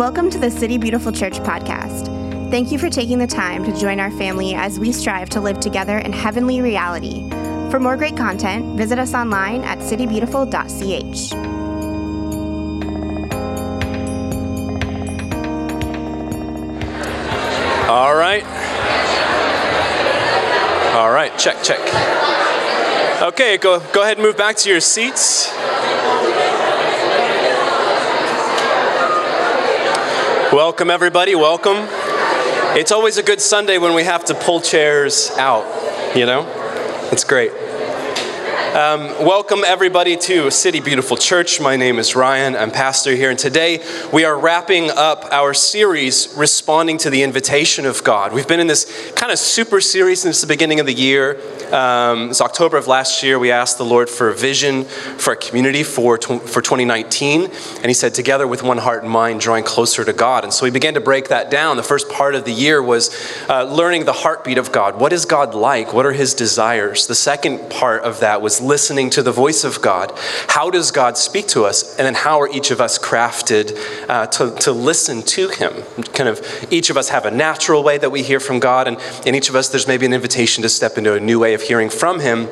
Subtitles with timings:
[0.00, 2.06] Welcome to the City Beautiful Church podcast.
[2.50, 5.60] Thank you for taking the time to join our family as we strive to live
[5.60, 7.28] together in heavenly reality.
[7.70, 11.34] For more great content, visit us online at citybeautiful.ch.
[17.86, 18.44] All right.
[20.94, 21.78] All right, check, check.
[23.20, 25.52] Okay, go, go ahead and move back to your seats.
[30.62, 31.34] Welcome, everybody.
[31.34, 31.88] Welcome.
[32.78, 35.64] It's always a good Sunday when we have to pull chairs out,
[36.14, 36.44] you know?
[37.10, 37.50] It's great.
[38.70, 41.60] Um, welcome, everybody, to City Beautiful Church.
[41.60, 42.54] My name is Ryan.
[42.54, 47.84] I'm pastor here, and today we are wrapping up our series, Responding to the Invitation
[47.84, 48.32] of God.
[48.32, 51.40] We've been in this kind of super series since the beginning of the year.
[51.74, 53.40] Um, it's October of last year.
[53.40, 57.92] We asked the Lord for a vision for our community for, for 2019, and He
[57.92, 60.44] said, Together with one heart and mind, drawing closer to God.
[60.44, 61.76] And so we began to break that down.
[61.76, 63.10] The first part of the year was
[63.48, 65.00] uh, learning the heartbeat of God.
[65.00, 65.92] What is God like?
[65.92, 67.08] What are His desires?
[67.08, 70.12] The second part of that was listening to the voice of God.
[70.48, 71.96] How does God speak to us?
[71.96, 73.76] And then how are each of us crafted
[74.08, 75.82] uh, to, to listen to Him?
[76.12, 78.98] Kind of each of us have a natural way that we hear from God, and
[79.26, 81.62] in each of us, there's maybe an invitation to step into a new way of
[81.62, 82.48] hearing from Him.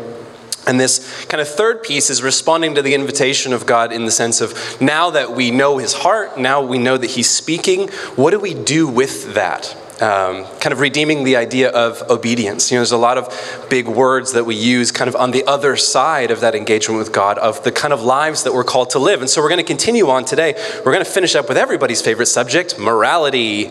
[0.66, 4.10] And this kind of third piece is responding to the invitation of God in the
[4.10, 8.32] sense of now that we know His heart, now we know that He's speaking, what
[8.32, 9.74] do we do with that?
[10.00, 12.70] Um, kind of redeeming the idea of obedience.
[12.70, 15.44] You know, there's a lot of big words that we use kind of on the
[15.44, 18.90] other side of that engagement with God, of the kind of lives that we're called
[18.90, 19.20] to live.
[19.20, 20.54] And so we're going to continue on today.
[20.84, 23.70] We're going to finish up with everybody's favorite subject morality.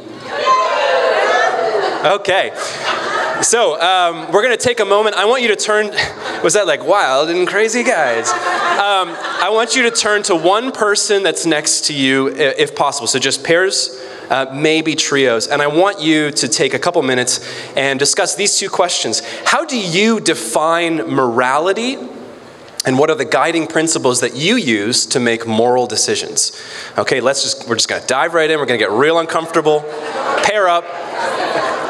[2.04, 2.52] Okay.
[3.42, 5.16] So um, we're going to take a moment.
[5.16, 5.88] I want you to turn.
[6.44, 8.30] Was that like wild and crazy, guys?
[8.30, 13.08] Um, I want you to turn to one person that's next to you, if possible.
[13.08, 15.48] So just pairs uh, maybe trios.
[15.48, 17.40] And I want you to take a couple minutes
[17.76, 19.22] and discuss these two questions.
[19.46, 21.98] How do you define morality?
[22.86, 26.58] And what are the guiding principles that you use to make moral decisions?
[26.98, 28.60] Okay, let's just, we're just gonna dive right in.
[28.60, 29.82] We're gonna get real uncomfortable,
[30.44, 30.86] pair up,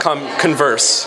[0.01, 1.05] come converse.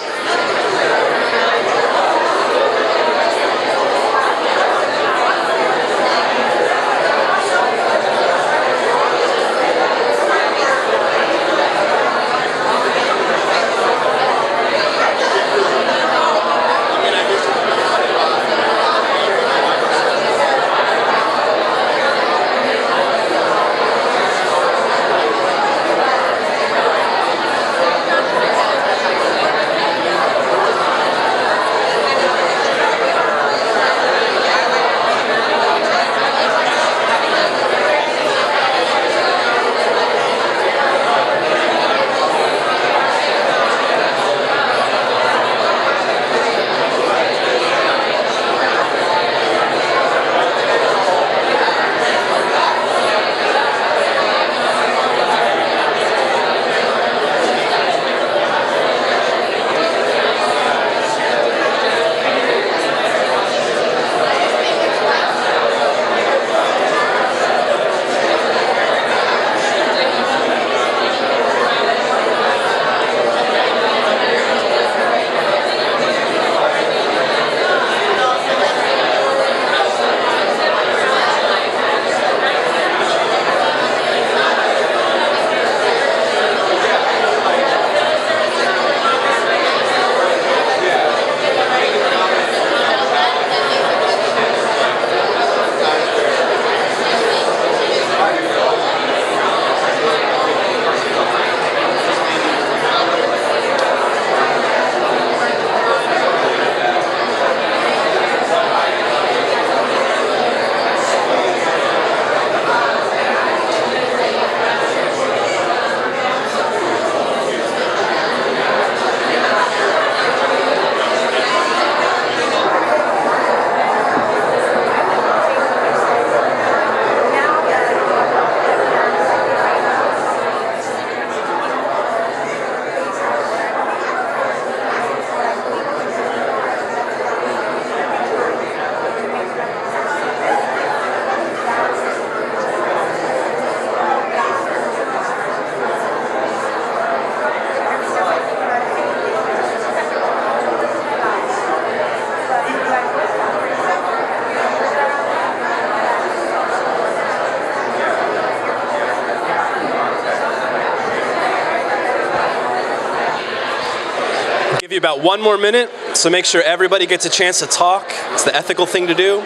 [165.01, 168.05] About one more minute, so make sure everybody gets a chance to talk.
[168.33, 169.43] It's the ethical thing to do.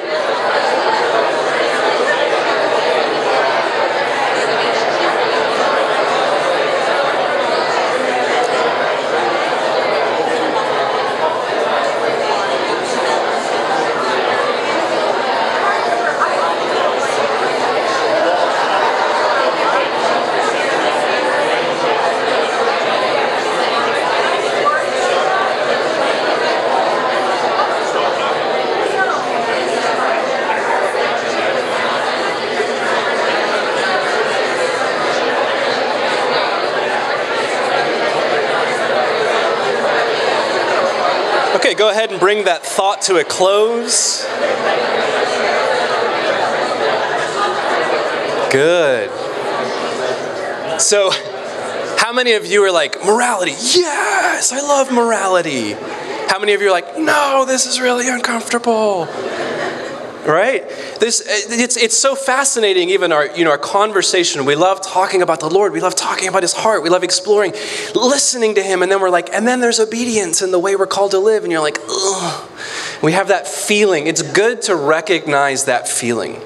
[41.65, 44.25] Okay, go ahead and bring that thought to a close.
[48.51, 49.11] Good.
[50.81, 51.11] So,
[51.97, 53.53] how many of you are like, morality?
[53.53, 55.73] Yes, I love morality.
[56.29, 59.07] How many of you are like, no, this is really uncomfortable?
[60.27, 60.69] Right?
[61.01, 64.45] This uh, it's, it's so fascinating even our you know our conversation.
[64.45, 65.73] We love talking about the lord.
[65.73, 66.83] We love talking about his heart.
[66.83, 67.53] We love exploring
[67.95, 68.83] listening to him.
[68.83, 71.43] And then we're like and then there's obedience and the way we're called to live.
[71.43, 72.51] And you're like Ugh.
[73.03, 74.07] we have that feeling.
[74.07, 76.41] It's good to recognize that feeling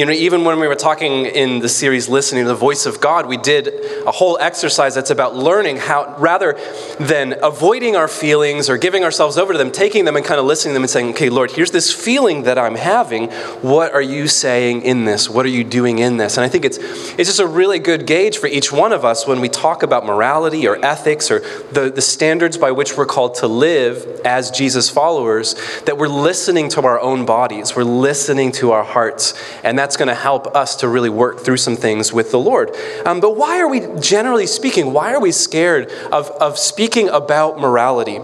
[0.00, 3.02] you know, even when we were talking in the series Listening to the Voice of
[3.02, 3.68] God, we did
[4.06, 6.58] a whole exercise that's about learning how, rather
[6.98, 10.46] than avoiding our feelings or giving ourselves over to them, taking them and kind of
[10.46, 13.30] listening to them and saying, okay, Lord, here's this feeling that I'm having.
[13.60, 15.28] What are you saying in this?
[15.28, 16.38] What are you doing in this?
[16.38, 19.26] And I think it's, it's just a really good gauge for each one of us
[19.26, 21.40] when we talk about morality or ethics or
[21.72, 26.70] the, the standards by which we're called to live as Jesus followers, that we're listening
[26.70, 29.34] to our own bodies, we're listening to our hearts.
[29.62, 32.70] And that's going to help us to really work through some things with the Lord.
[33.04, 37.58] Um, but why are we, generally speaking, why are we scared of, of speaking about
[37.58, 38.20] morality?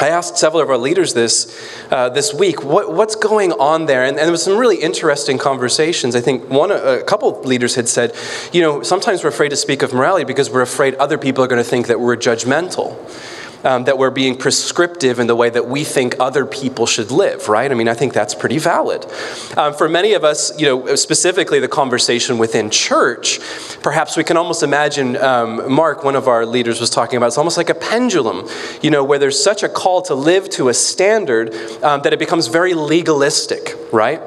[0.00, 1.60] I asked several of our leaders this
[1.90, 2.62] uh, this week.
[2.62, 4.04] What, what's going on there?
[4.04, 6.14] And, and, there was some really interesting conversations.
[6.14, 8.14] I think one, a couple leaders had said,
[8.52, 11.48] you know, sometimes we're afraid to speak of morality because we're afraid other people are
[11.48, 12.96] going to think that we're judgmental
[13.64, 17.48] um, that we're being prescriptive in the way that we think other people should live,
[17.48, 17.70] right?
[17.70, 19.04] I mean, I think that's pretty valid.
[19.56, 23.40] Um, for many of us, you know, specifically the conversation within church,
[23.82, 27.38] perhaps we can almost imagine, um, Mark, one of our leaders, was talking about, it's
[27.38, 28.48] almost like a pendulum,
[28.82, 32.18] you know, where there's such a call to live to a standard um, that it
[32.18, 34.20] becomes very legalistic, right?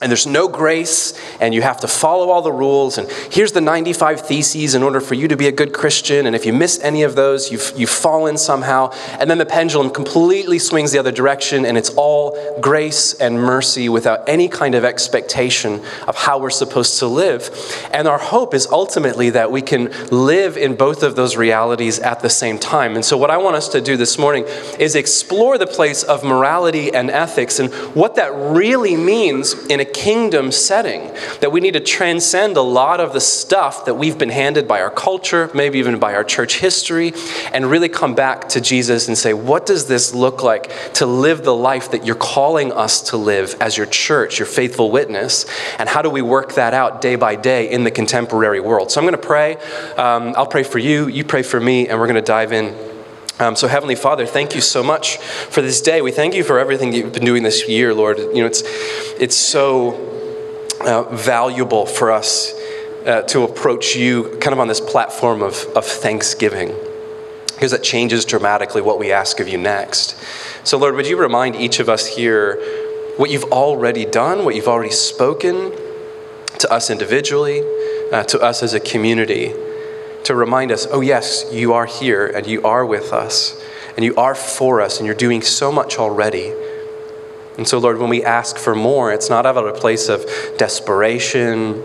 [0.00, 2.98] And there's no grace, and you have to follow all the rules.
[2.98, 6.24] And here's the 95 theses in order for you to be a good Christian.
[6.26, 8.90] And if you miss any of those, you've, you've fallen somehow.
[9.18, 13.88] And then the pendulum completely swings the other direction, and it's all grace and mercy
[13.88, 17.50] without any kind of expectation of how we're supposed to live.
[17.92, 22.20] And our hope is ultimately that we can live in both of those realities at
[22.20, 22.94] the same time.
[22.94, 24.44] And so, what I want us to do this morning
[24.78, 29.87] is explore the place of morality and ethics and what that really means in a
[29.88, 34.28] kingdom setting, that we need to transcend a lot of the stuff that we've been
[34.28, 37.12] handed by our culture, maybe even by our church history,
[37.52, 41.44] and really come back to Jesus and say, what does this look like to live
[41.44, 45.46] the life that you're calling us to live as your church, your faithful witness?
[45.78, 48.90] And how do we work that out day by day in the contemporary world?
[48.90, 49.56] So I'm going to pray.
[49.96, 52.97] Um, I'll pray for you, you pray for me, and we're going to dive in
[53.40, 56.02] um, so, Heavenly Father, thank you so much for this day.
[56.02, 58.18] We thank you for everything you've been doing this year, Lord.
[58.18, 58.62] You know, it's,
[59.20, 59.94] it's so
[60.80, 62.52] uh, valuable for us
[63.06, 66.74] uh, to approach you kind of on this platform of, of thanksgiving
[67.54, 70.16] because that changes dramatically what we ask of you next.
[70.64, 72.56] So, Lord, would you remind each of us here
[73.16, 75.72] what you've already done, what you've already spoken
[76.58, 77.62] to us individually,
[78.12, 79.52] uh, to us as a community?
[80.24, 83.60] To remind us oh, yes, you are here and you are with us
[83.96, 86.52] and you are for us and you're doing so much already.
[87.56, 90.24] And so, Lord, when we ask for more, it's not out of a place of
[90.56, 91.82] desperation,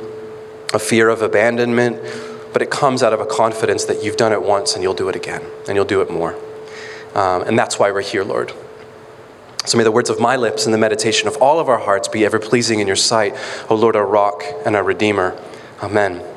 [0.74, 2.00] a fear of abandonment,
[2.54, 5.10] but it comes out of a confidence that you've done it once and you'll do
[5.10, 6.36] it again and you'll do it more.
[7.16, 8.54] Um, and that's why we're here, Lord.
[9.66, 12.08] So may the words of my lips and the meditation of all of our hearts
[12.08, 13.34] be ever pleasing in your sight,
[13.70, 15.40] O Lord, our rock and our redeemer.
[15.82, 16.33] Amen.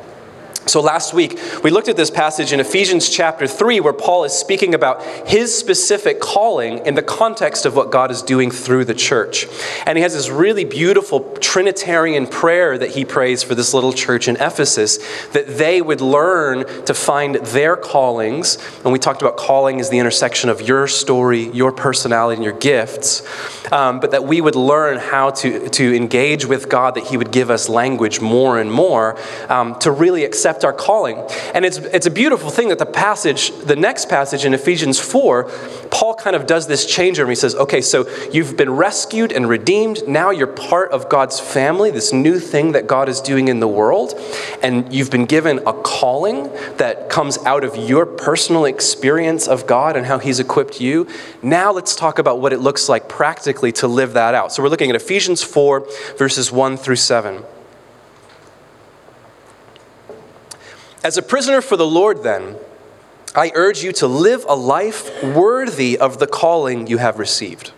[0.69, 4.33] So, last week, we looked at this passage in Ephesians chapter 3, where Paul is
[4.33, 8.95] speaking about his specific calling in the context of what God is doing through the
[8.95, 9.47] church.
[9.87, 14.27] And he has this really beautiful Trinitarian prayer that he prays for this little church
[14.27, 18.59] in Ephesus that they would learn to find their callings.
[18.83, 22.59] And we talked about calling as the intersection of your story, your personality, and your
[22.59, 23.23] gifts.
[23.71, 27.31] Um, but that we would learn how to, to engage with God, that he would
[27.31, 29.17] give us language more and more
[29.49, 31.19] um, to really accept our calling.
[31.55, 35.45] And it's, it's a beautiful thing that the passage, the next passage in Ephesians 4,
[35.91, 37.31] Paul kind of does this change over.
[37.31, 40.07] He says, okay, so you've been rescued and redeemed.
[40.07, 43.69] Now you're part of God's family, this new thing that God is doing in the
[43.69, 44.15] world.
[44.63, 46.45] And you've been given a calling
[46.77, 51.07] that comes out of your personal experience of God and how He's equipped you.
[51.43, 54.53] Now let's talk about what it looks like practically to live that out.
[54.53, 55.87] So we're looking at Ephesians 4,
[56.17, 57.45] verses 1 through 7.
[61.07, 62.57] As a prisoner for the Lord, then,
[63.33, 67.71] I urge you to live a life worthy of the calling you have received.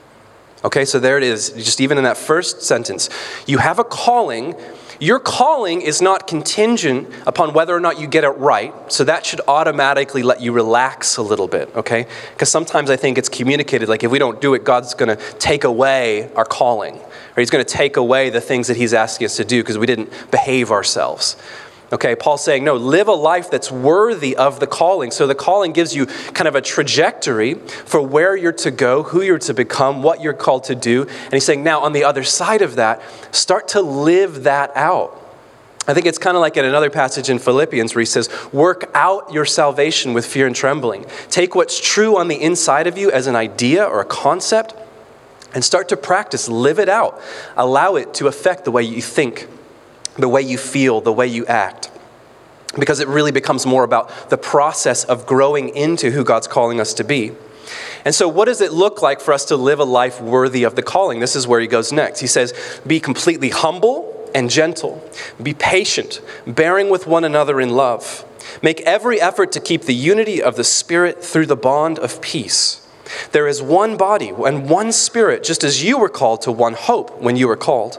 [0.64, 3.11] Okay, so there it is, just even in that first sentence.
[3.47, 4.54] You have a calling.
[4.99, 9.26] Your calling is not contingent upon whether or not you get it right, so that
[9.26, 12.06] should automatically let you relax a little bit, okay?
[12.32, 15.23] Because sometimes I think it's communicated like if we don't do it, God's going to
[15.35, 19.26] take away our calling, or He's going to take away the things that He's asking
[19.26, 21.37] us to do because we didn't behave ourselves.
[21.90, 25.11] Okay, Paul's saying, no, live a life that's worthy of the calling.
[25.11, 29.23] So the calling gives you kind of a trajectory for where you're to go, who
[29.23, 31.02] you're to become, what you're called to do.
[31.02, 33.00] And he's saying, now on the other side of that,
[33.35, 35.25] start to live that out.
[35.87, 38.90] I think it's kind of like in another passage in Philippians where he says, Work
[38.92, 41.07] out your salvation with fear and trembling.
[41.30, 44.75] Take what's true on the inside of you as an idea or a concept
[45.54, 47.18] and start to practice, live it out.
[47.57, 49.49] Allow it to affect the way you think
[50.18, 51.90] the way you feel, the way you act.
[52.78, 56.92] Because it really becomes more about the process of growing into who God's calling us
[56.94, 57.32] to be.
[58.04, 60.75] And so, what does it look like for us to live a life worthy of
[60.75, 61.20] the calling?
[61.20, 62.20] This is where he goes next.
[62.20, 62.52] He says,
[62.87, 65.02] Be completely humble and gentle,
[65.42, 68.25] be patient, bearing with one another in love.
[68.62, 72.87] Make every effort to keep the unity of the Spirit through the bond of peace.
[73.32, 77.20] There is one body and one Spirit, just as you were called to one hope
[77.20, 77.96] when you were called,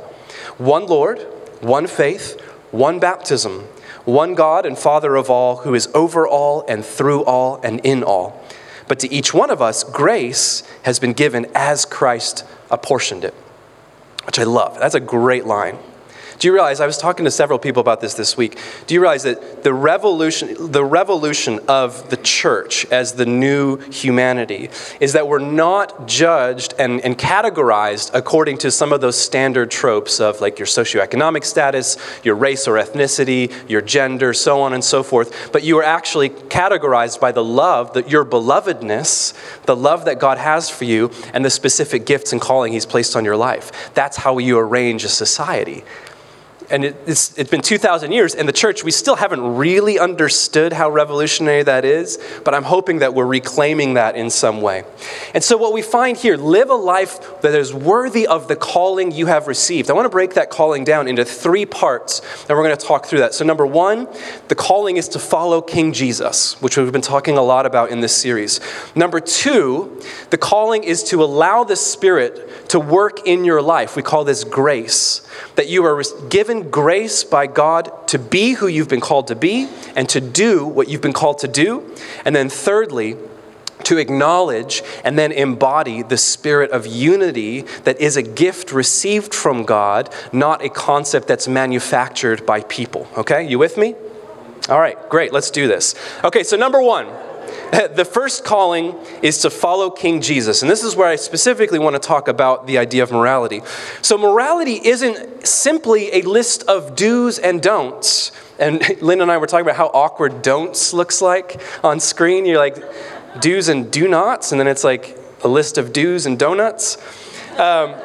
[0.57, 1.25] one Lord
[1.61, 2.39] one faith,
[2.71, 3.61] one baptism,
[4.05, 8.03] one God and Father of all, who is over all and through all and in
[8.03, 8.43] all.
[8.87, 13.33] But to each one of us, grace has been given as Christ apportioned it,
[14.25, 14.79] which I love.
[14.79, 15.77] That's a great line.
[16.39, 18.57] Do you realize, I was talking to several people about this this week.
[18.87, 24.69] Do you realize that the revolution, the revolution of the church as the new humanity
[25.01, 30.21] is that we're not judged and, and categorized according to some of those standard tropes
[30.21, 35.03] of like your socioeconomic status, your race or ethnicity, your gender, so on and so
[35.03, 39.33] forth, but you are actually categorized by the love, that your belovedness,
[39.65, 43.17] the love that God has for you, and the specific gifts and calling He's placed
[43.17, 43.93] on your life.
[43.93, 45.83] That's how you arrange a society
[46.69, 50.73] and it, it's, it's been 2,000 years, and the church, we still haven't really understood
[50.73, 54.83] how revolutionary that is, but I'm hoping that we're reclaiming that in some way.
[55.33, 59.11] And so, what we find here live a life that is worthy of the calling
[59.11, 59.89] you have received.
[59.89, 63.05] I want to break that calling down into three parts, and we're going to talk
[63.05, 63.33] through that.
[63.33, 64.07] So, number one,
[64.47, 68.01] the calling is to follow King Jesus, which we've been talking a lot about in
[68.01, 68.59] this series.
[68.95, 73.95] Number two, the calling is to allow the Spirit to work in your life.
[73.95, 75.21] We call this grace,
[75.55, 79.69] that you are given grace by God to be who you've been called to be
[79.95, 81.95] and to do what you've been called to do.
[82.25, 83.17] And then, thirdly,
[83.83, 89.63] to acknowledge and then embody the spirit of unity that is a gift received from
[89.63, 93.07] God, not a concept that's manufactured by people.
[93.17, 93.95] Okay, you with me?
[94.67, 95.95] All right, great, let's do this.
[96.23, 97.07] Okay, so number one,
[97.71, 100.61] the first calling is to follow King Jesus.
[100.61, 103.61] And this is where I specifically want to talk about the idea of morality.
[104.01, 108.31] So, morality isn't simply a list of do's and don'ts.
[108.57, 112.45] And Lynn and I were talking about how awkward don'ts looks like on screen.
[112.45, 112.77] You're like,
[113.39, 116.97] do's and do nots, and then it's like a list of do's and donuts.
[117.57, 117.95] Um,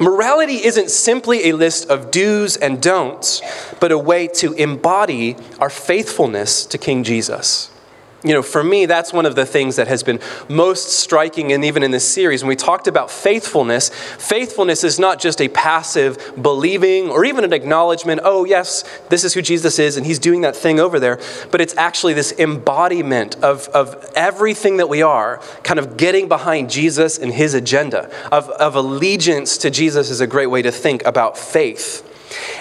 [0.00, 3.40] morality isn't simply a list of do's and don'ts,
[3.80, 7.70] but a way to embody our faithfulness to King Jesus
[8.24, 11.64] you know, for me, that's one of the things that has been most striking, and
[11.64, 16.32] even in this series, when we talked about faithfulness, faithfulness is not just a passive
[16.40, 20.42] believing or even an acknowledgement, oh, yes, this is who Jesus is, and he's doing
[20.42, 21.18] that thing over there,
[21.50, 26.70] but it's actually this embodiment of, of everything that we are, kind of getting behind
[26.70, 31.04] Jesus and his agenda, of, of allegiance to Jesus is a great way to think
[31.04, 32.08] about faith.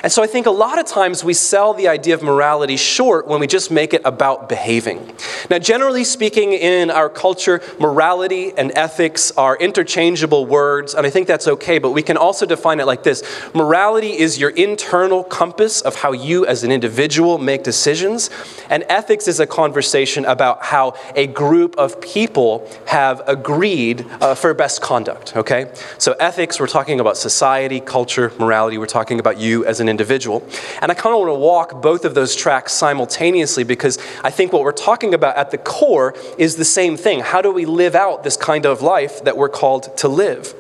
[0.04, 3.28] And so I think a lot of times we sell the idea of morality short
[3.28, 5.16] when we just make it about behaving.
[5.50, 11.28] Now, generally speaking, in our culture, morality and ethics are interchangeable words, and I think
[11.28, 13.24] that's okay, but we can also define it like this
[13.54, 18.30] Morality is your internal compass of how you as an individual make decisions,
[18.70, 24.54] and ethics is a conversation about how a group of people have agreed uh, for
[24.54, 25.72] best conduct, okay?
[25.98, 30.46] So, ethics, we're talking about society, culture, morality, we're talking about you as an individual.
[30.82, 34.54] And I kind of want to walk both of those tracks simultaneously because I think
[34.54, 37.20] what we're talking about at the core is the same thing.
[37.20, 40.54] How do we live out this kind of life that we're called to live?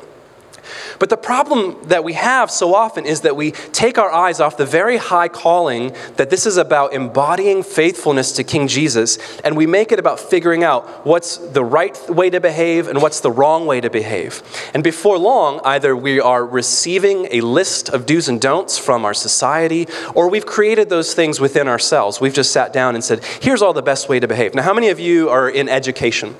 [1.01, 4.55] But the problem that we have so often is that we take our eyes off
[4.55, 9.65] the very high calling that this is about embodying faithfulness to King Jesus, and we
[9.65, 13.65] make it about figuring out what's the right way to behave and what's the wrong
[13.65, 14.43] way to behave.
[14.75, 19.15] And before long, either we are receiving a list of do's and don'ts from our
[19.15, 22.21] society, or we've created those things within ourselves.
[22.21, 24.53] We've just sat down and said, here's all the best way to behave.
[24.53, 26.35] Now, how many of you are in education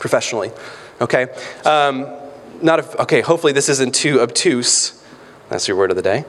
[0.00, 0.50] professionally?
[1.00, 1.28] Okay.
[1.64, 2.16] Um,
[2.62, 5.02] not okay, hopefully this isn't too obtuse.
[5.48, 6.24] That's your word of the day.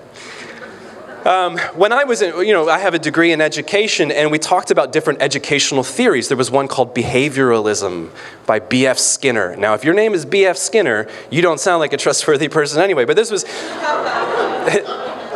[1.25, 4.39] Um, when I was in, you know, I have a degree in education, and we
[4.39, 6.29] talked about different educational theories.
[6.29, 8.09] There was one called behavioralism
[8.47, 8.97] by B.F.
[8.97, 9.55] Skinner.
[9.55, 10.57] Now, if your name is B.F.
[10.57, 13.43] Skinner, you don't sound like a trustworthy person anyway, but this was.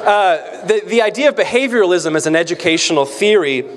[0.08, 3.70] uh, the, the idea of behavioralism as an educational theory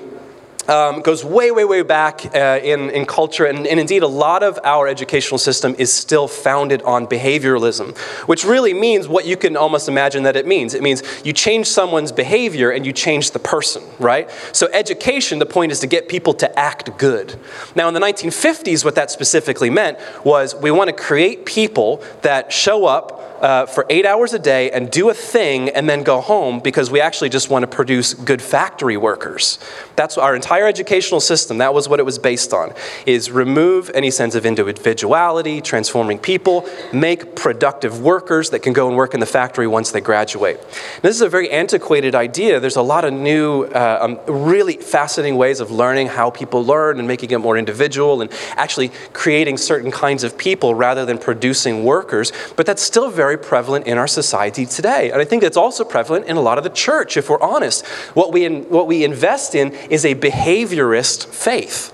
[0.69, 4.43] um, goes way, way, way back uh, in, in culture, and, and indeed, a lot
[4.43, 7.97] of our educational system is still founded on behavioralism,
[8.27, 10.73] which really means what you can almost imagine that it means.
[10.73, 14.29] It means you change someone's behavior and you change the person, right?
[14.53, 17.39] So, education, the point is to get people to act good.
[17.75, 22.53] Now, in the 1950s, what that specifically meant was we want to create people that
[22.53, 26.21] show up uh, for eight hours a day and do a thing and then go
[26.21, 29.59] home because we actually just want to produce good factory workers.
[29.95, 31.57] That's our entire educational system.
[31.59, 32.73] That was what it was based on,
[33.05, 38.97] is remove any sense of individuality, transforming people, make productive workers that can go and
[38.97, 40.57] work in the factory once they graduate.
[40.59, 42.59] Now, this is a very antiquated idea.
[42.59, 46.99] There's a lot of new, uh, um, really fascinating ways of learning how people learn
[46.99, 51.83] and making it more individual and actually creating certain kinds of people rather than producing
[51.83, 55.11] workers, but that's still very very prevalent in our society today.
[55.11, 57.85] And I think that's also prevalent in a lot of the church, if we're honest.
[58.15, 61.93] What we, in, what we invest in is a behaviorist faith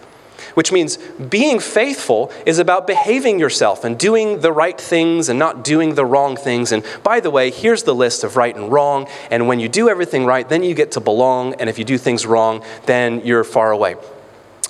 [0.54, 0.96] which means
[1.30, 6.06] being faithful is about behaving yourself and doing the right things and not doing the
[6.06, 6.72] wrong things.
[6.72, 9.06] And by the way, here's the list of right and wrong.
[9.30, 11.56] And when you do everything right, then you get to belong.
[11.56, 13.98] And if you do things wrong, then you're far away.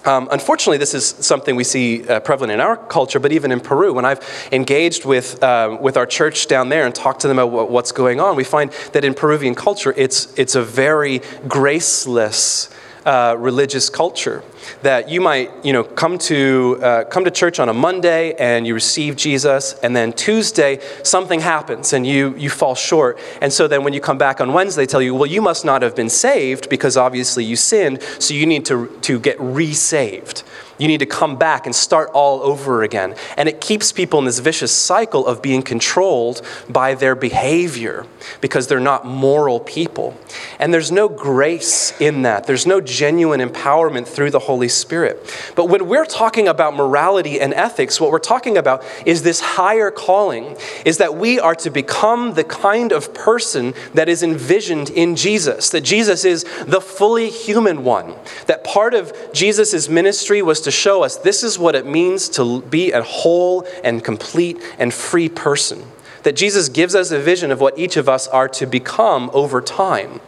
[0.06, 3.60] Um, unfortunately, this is something we see uh, prevalent in our culture, but even in
[3.60, 3.94] Peru.
[3.94, 7.72] When I've engaged with, uh, with our church down there and talked to them about
[7.72, 12.70] what's going on, we find that in Peruvian culture, it's, it's a very graceless
[13.06, 14.44] uh, religious culture.
[14.82, 18.65] That you might, you know, come to uh, come to church on a Monday and
[18.65, 23.68] you receive Jesus, and then Tuesday something happens and you you fall short, and so
[23.68, 25.96] then when you come back on Wednesday, they tell you, well, you must not have
[25.96, 30.44] been saved because obviously you sinned, so you need to to get resaved.
[30.78, 33.16] You need to come back and start all over again.
[33.38, 38.06] And it keeps people in this vicious cycle of being controlled by their behavior
[38.42, 40.18] because they're not moral people.
[40.60, 45.18] And there's no grace in that, there's no genuine empowerment through the Holy Spirit.
[45.56, 49.92] But when we're talking about morality and ethics, what we're talking about is this higher
[49.92, 55.16] calling is that we are to become the kind of person that is envisioned in
[55.16, 58.16] Jesus, that Jesus is the fully human one,
[58.48, 62.62] that part of Jesus' ministry was to show us this is what it means to
[62.63, 65.84] be a whole and complete and free person.
[66.23, 69.62] That Jesus gives us a vision of what each of us are to become over
[69.62, 70.19] time.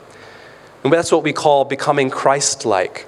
[0.83, 3.07] And that's what we call becoming Christ like.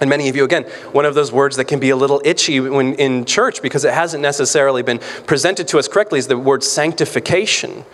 [0.00, 2.60] And many of you, again, one of those words that can be a little itchy
[2.60, 6.62] when in church because it hasn't necessarily been presented to us correctly is the word
[6.62, 7.84] sanctification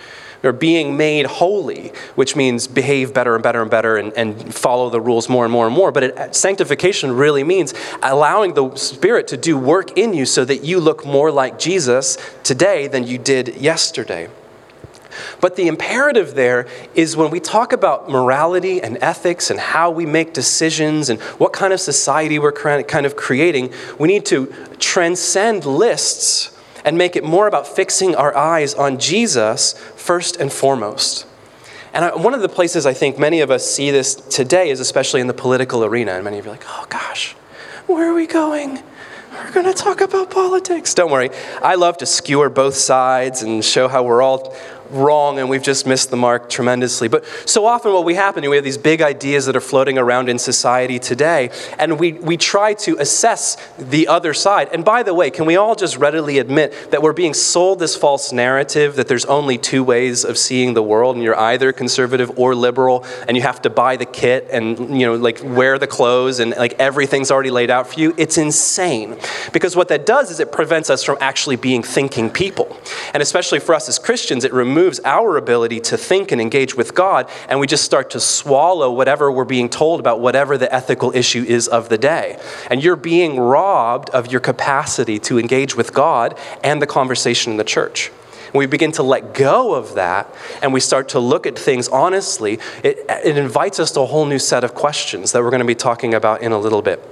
[0.44, 4.90] or being made holy, which means behave better and better and better and, and follow
[4.90, 5.90] the rules more and more and more.
[5.90, 10.64] But it, sanctification really means allowing the Spirit to do work in you so that
[10.64, 14.28] you look more like Jesus today than you did yesterday.
[15.40, 20.06] But the imperative there is when we talk about morality and ethics and how we
[20.06, 25.64] make decisions and what kind of society we're kind of creating, we need to transcend
[25.64, 26.53] lists
[26.84, 31.26] and make it more about fixing our eyes on Jesus first and foremost.
[31.92, 35.20] And one of the places I think many of us see this today is especially
[35.20, 36.12] in the political arena.
[36.12, 37.32] And many of you are like, oh gosh,
[37.86, 38.82] where are we going?
[39.32, 40.94] We're going to talk about politics.
[40.94, 41.30] Don't worry.
[41.62, 44.54] I love to skewer both sides and show how we're all
[44.90, 47.08] wrong and we've just missed the mark tremendously.
[47.08, 50.28] But so often, what we happen, we have these big ideas that are floating around
[50.28, 54.68] in society today, and we, we try to assess the other side.
[54.72, 57.96] And by the way, can we all just readily admit that we're being sold this
[57.96, 62.38] false narrative that there's only two ways of seeing the world, and you're either conservative
[62.38, 65.86] or liberal, and you have to buy the kit and, you know, like wear the
[65.86, 68.14] clothes, and like everything's already laid out for you?
[68.16, 69.16] It's insane.
[69.52, 72.76] Because what that does is it prevents us from actually being thinking people.
[73.12, 76.76] And especially for us as Christians, it removes removes our ability to think and engage
[76.76, 80.72] with God, and we just start to swallow whatever we're being told about whatever the
[80.72, 82.38] ethical issue is of the day.
[82.70, 87.56] And you're being robbed of your capacity to engage with God and the conversation in
[87.56, 88.12] the church.
[88.52, 92.60] We begin to let go of that and we start to look at things honestly,
[92.84, 95.66] it, it invites us to a whole new set of questions that we're going to
[95.66, 97.02] be talking about in a little bit.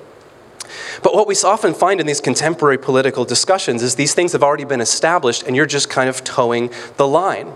[1.02, 4.64] But what we often find in these contemporary political discussions is these things have already
[4.64, 7.52] been established and you're just kind of toeing the line.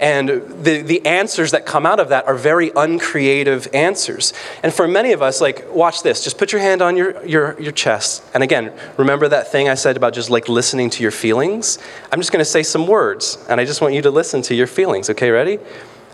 [0.00, 4.32] And the, the answers that come out of that are very uncreative answers.
[4.62, 6.24] And for many of us, like, watch this.
[6.24, 8.24] Just put your hand on your, your, your chest.
[8.34, 11.78] And again, remember that thing I said about just like listening to your feelings?
[12.10, 14.54] I'm just going to say some words, and I just want you to listen to
[14.54, 15.08] your feelings.
[15.10, 15.58] Okay, ready?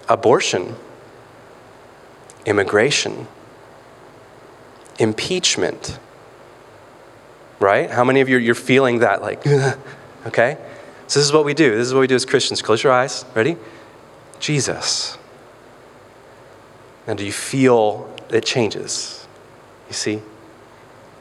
[0.09, 0.77] Abortion,
[2.45, 3.29] immigration,
[4.99, 5.99] impeachment
[7.61, 7.91] right?
[7.91, 9.47] How many of you you're feeling that like,
[10.27, 10.57] okay?
[11.07, 11.77] So this is what we do.
[11.77, 12.63] This is what we do as Christians.
[12.63, 13.25] Close your eyes.
[13.35, 13.57] Ready?
[14.39, 15.19] Jesus.
[17.07, 19.27] And do you feel it changes?
[19.89, 20.23] You see?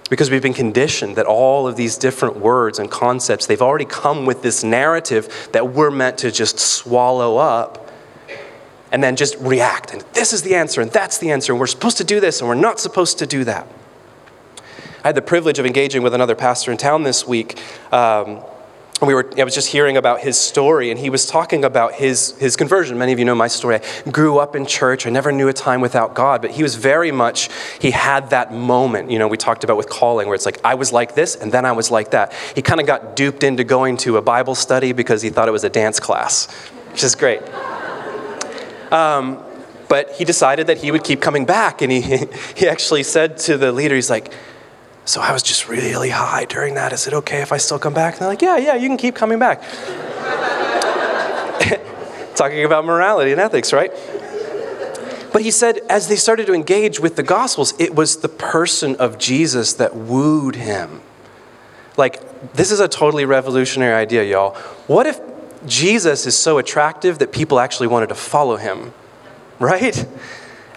[0.09, 4.25] Because we've been conditioned that all of these different words and concepts, they've already come
[4.25, 7.91] with this narrative that we're meant to just swallow up
[8.91, 9.93] and then just react.
[9.93, 12.41] And this is the answer, and that's the answer, and we're supposed to do this,
[12.41, 13.67] and we're not supposed to do that.
[15.03, 17.57] I had the privilege of engaging with another pastor in town this week.
[17.93, 18.41] Um,
[19.01, 22.37] we were, I was just hearing about his story, and he was talking about his,
[22.37, 22.97] his conversion.
[22.97, 23.75] Many of you know my story.
[23.77, 25.07] I grew up in church.
[25.07, 28.53] I never knew a time without God, but he was very much, he had that
[28.53, 31.35] moment, you know, we talked about with calling, where it's like, I was like this,
[31.35, 32.33] and then I was like that.
[32.55, 35.51] He kind of got duped into going to a Bible study because he thought it
[35.51, 36.51] was a dance class,
[36.91, 37.41] which is great.
[38.91, 39.41] Um,
[39.87, 42.01] but he decided that he would keep coming back, and he,
[42.55, 44.33] he actually said to the leader, he's like,
[45.09, 46.93] so I was just really high during that.
[46.93, 48.13] Is it okay if I still come back?
[48.13, 49.63] And they're like, yeah, yeah, you can keep coming back.
[52.35, 53.91] Talking about morality and ethics, right?
[55.33, 58.95] But he said, as they started to engage with the Gospels, it was the person
[58.97, 61.01] of Jesus that wooed him.
[61.97, 64.53] Like, this is a totally revolutionary idea, y'all.
[64.85, 65.19] What if
[65.65, 68.93] Jesus is so attractive that people actually wanted to follow him?
[69.57, 70.05] Right?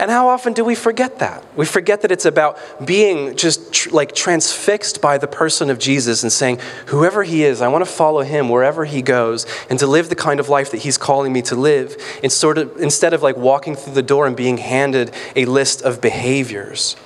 [0.02, 1.44] And how often do we forget that?
[1.56, 6.24] We forget that it's about being just tr- like transfixed by the person of Jesus
[6.24, 9.86] and saying, whoever he is, I want to follow him wherever he goes and to
[9.86, 13.14] live the kind of life that he's calling me to live and sort of, instead
[13.14, 16.96] of like walking through the door and being handed a list of behaviors.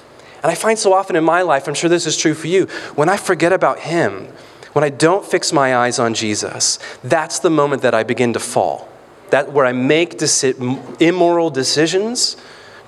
[0.42, 2.64] And I find so often in my life, I'm sure this is true for you,
[2.94, 4.28] when I forget about him,
[4.72, 8.40] when I don't fix my eyes on Jesus, that's the moment that I begin to
[8.40, 8.88] fall.
[9.28, 12.38] That where I make deci- immoral decisions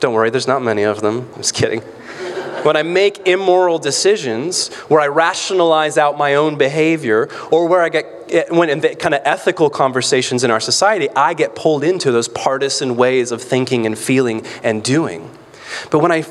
[0.01, 1.29] don't worry, there's not many of them.
[1.35, 1.81] I'm just kidding.
[2.63, 7.89] when I make immoral decisions, where I rationalize out my own behavior, or where I
[7.89, 11.85] get, eh, when in the kind of ethical conversations in our society, I get pulled
[11.85, 15.31] into those partisan ways of thinking and feeling and doing.
[15.91, 16.25] But when I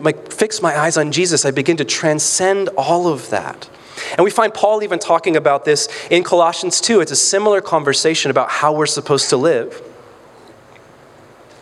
[0.00, 3.68] like, fix my eyes on Jesus, I begin to transcend all of that.
[4.16, 7.00] And we find Paul even talking about this in Colossians 2.
[7.00, 9.82] It's a similar conversation about how we're supposed to live.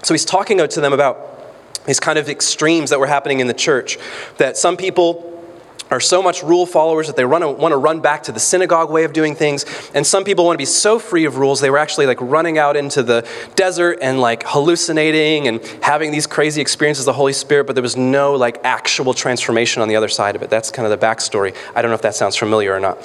[0.03, 1.32] So he's talking to them about
[1.87, 3.99] these kind of extremes that were happening in the church.
[4.39, 5.33] That some people
[5.93, 8.91] are so much rule followers that they run, want to run back to the synagogue
[8.91, 9.65] way of doing things.
[9.95, 12.57] And some people want to be so free of rules, they were actually like running
[12.57, 17.35] out into the desert and like hallucinating and having these crazy experiences of the Holy
[17.35, 20.49] Spirit, but there was no like actual transformation on the other side of it.
[20.49, 21.55] That's kind of the backstory.
[21.75, 23.03] I don't know if that sounds familiar or not.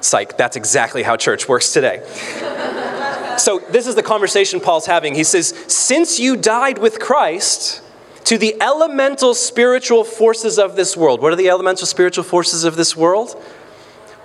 [0.00, 2.04] Psych, that's exactly how church works today.
[3.38, 5.14] So, this is the conversation Paul's having.
[5.14, 7.82] He says, Since you died with Christ
[8.24, 12.76] to the elemental spiritual forces of this world, what are the elemental spiritual forces of
[12.76, 13.42] this world?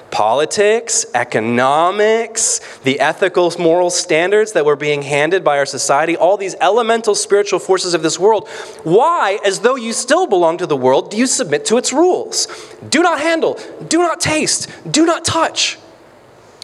[0.09, 6.55] Politics, economics, the ethical, moral standards that were being handed by our society, all these
[6.59, 8.47] elemental spiritual forces of this world.
[8.83, 12.47] Why, as though you still belong to the world, do you submit to its rules?
[12.89, 15.79] Do not handle, do not taste, do not touch.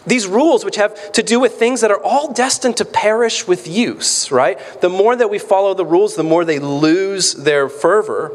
[0.06, 3.68] These rules, which have to do with things that are all destined to perish with
[3.68, 4.58] use, right?
[4.80, 8.32] The more that we follow the rules, the more they lose their fervor,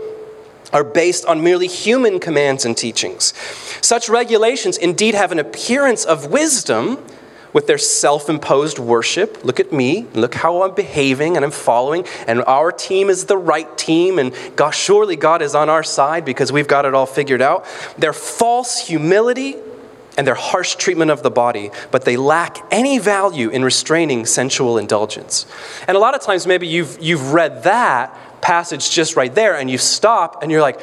[0.71, 3.33] are based on merely human commands and teachings.
[3.81, 7.03] Such regulations indeed have an appearance of wisdom
[7.53, 9.43] with their self imposed worship.
[9.45, 13.37] Look at me, look how I'm behaving and I'm following, and our team is the
[13.37, 17.05] right team, and God, surely God is on our side because we've got it all
[17.05, 17.65] figured out.
[17.97, 19.55] Their false humility
[20.17, 24.77] and their harsh treatment of the body, but they lack any value in restraining sensual
[24.77, 25.45] indulgence.
[25.87, 29.69] And a lot of times, maybe you've, you've read that passage just right there and
[29.69, 30.79] you stop and you're like,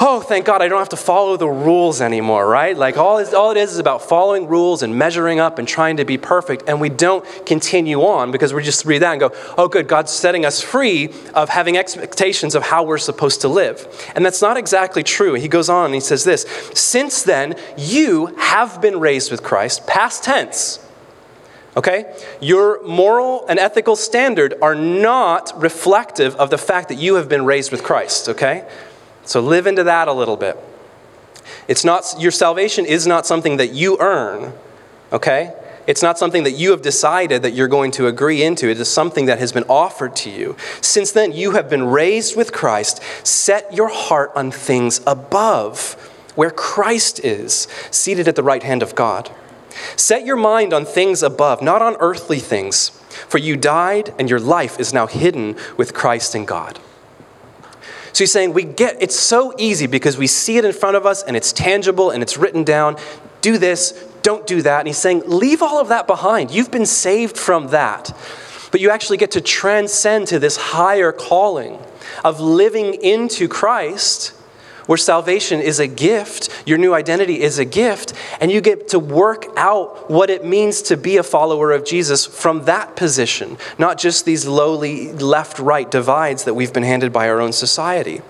[0.00, 2.76] oh, thank God I don't have to follow the rules anymore, right?
[2.76, 6.04] Like all, all it is is about following rules and measuring up and trying to
[6.04, 6.64] be perfect.
[6.68, 10.10] And we don't continue on because we just read that and go, oh, good, God's
[10.10, 13.86] setting us free of having expectations of how we're supposed to live.
[14.14, 15.34] And that's not exactly true.
[15.34, 16.42] He goes on and he says this
[16.74, 20.80] Since then, you have been raised with Christ, past tense.
[21.76, 22.14] Okay?
[22.40, 27.44] Your moral and ethical standard are not reflective of the fact that you have been
[27.44, 28.66] raised with Christ, okay?
[29.24, 30.58] So live into that a little bit.
[31.68, 34.52] It's not, your salvation is not something that you earn,
[35.12, 35.54] okay?
[35.86, 38.68] It's not something that you have decided that you're going to agree into.
[38.68, 40.56] It is something that has been offered to you.
[40.80, 43.02] Since then, you have been raised with Christ.
[43.26, 45.92] Set your heart on things above,
[46.34, 49.30] where Christ is, seated at the right hand of God.
[49.96, 52.90] Set your mind on things above, not on earthly things,
[53.28, 56.78] for you died, and your life is now hidden with Christ in God.
[58.14, 61.04] So he's saying we get it's so easy because we see it in front of
[61.04, 62.96] us and it's tangible and it's written down.
[63.40, 63.90] Do this,
[64.22, 64.78] don't do that.
[64.78, 66.52] And he's saying, leave all of that behind.
[66.52, 68.16] You've been saved from that.
[68.70, 71.78] But you actually get to transcend to this higher calling
[72.24, 74.32] of living into Christ
[74.86, 78.98] where salvation is a gift, your new identity is a gift, and you get to
[78.98, 83.98] work out what it means to be a follower of Jesus from that position, not
[83.98, 88.20] just these lowly left right divides that we've been handed by our own society.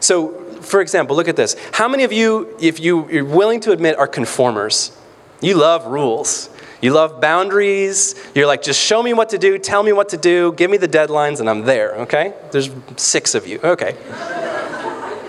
[0.00, 1.56] So, for example, look at this.
[1.72, 4.96] How many of you, if you, you're willing to admit, are conformers?
[5.40, 6.50] You love rules.
[6.80, 8.14] You love boundaries.
[8.34, 10.76] You're like, just show me what to do, tell me what to do, give me
[10.76, 12.34] the deadlines, and I'm there, okay?
[12.52, 13.96] There's six of you, okay.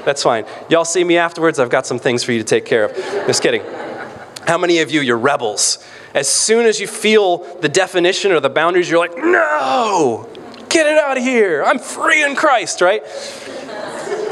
[0.05, 0.45] That's fine.
[0.69, 1.59] Y'all see me afterwards.
[1.59, 2.95] I've got some things for you to take care of.
[3.27, 3.63] Just kidding.
[4.47, 5.83] How many of you, you're rebels?
[6.13, 10.27] As soon as you feel the definition or the boundaries, you're like, no,
[10.67, 11.63] get it out of here.
[11.63, 13.05] I'm free in Christ, right?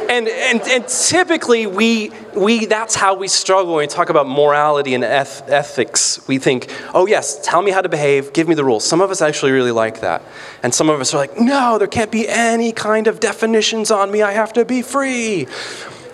[0.10, 4.96] And, and, and typically, we, we, that's how we struggle when we talk about morality
[4.96, 6.28] and eth- ethics.
[6.28, 8.84] We think, oh, yes, tell me how to behave, give me the rules.
[8.84, 10.24] Some of us actually really like that.
[10.64, 14.10] And some of us are like, no, there can't be any kind of definitions on
[14.10, 14.24] me.
[14.24, 15.48] I have to be free.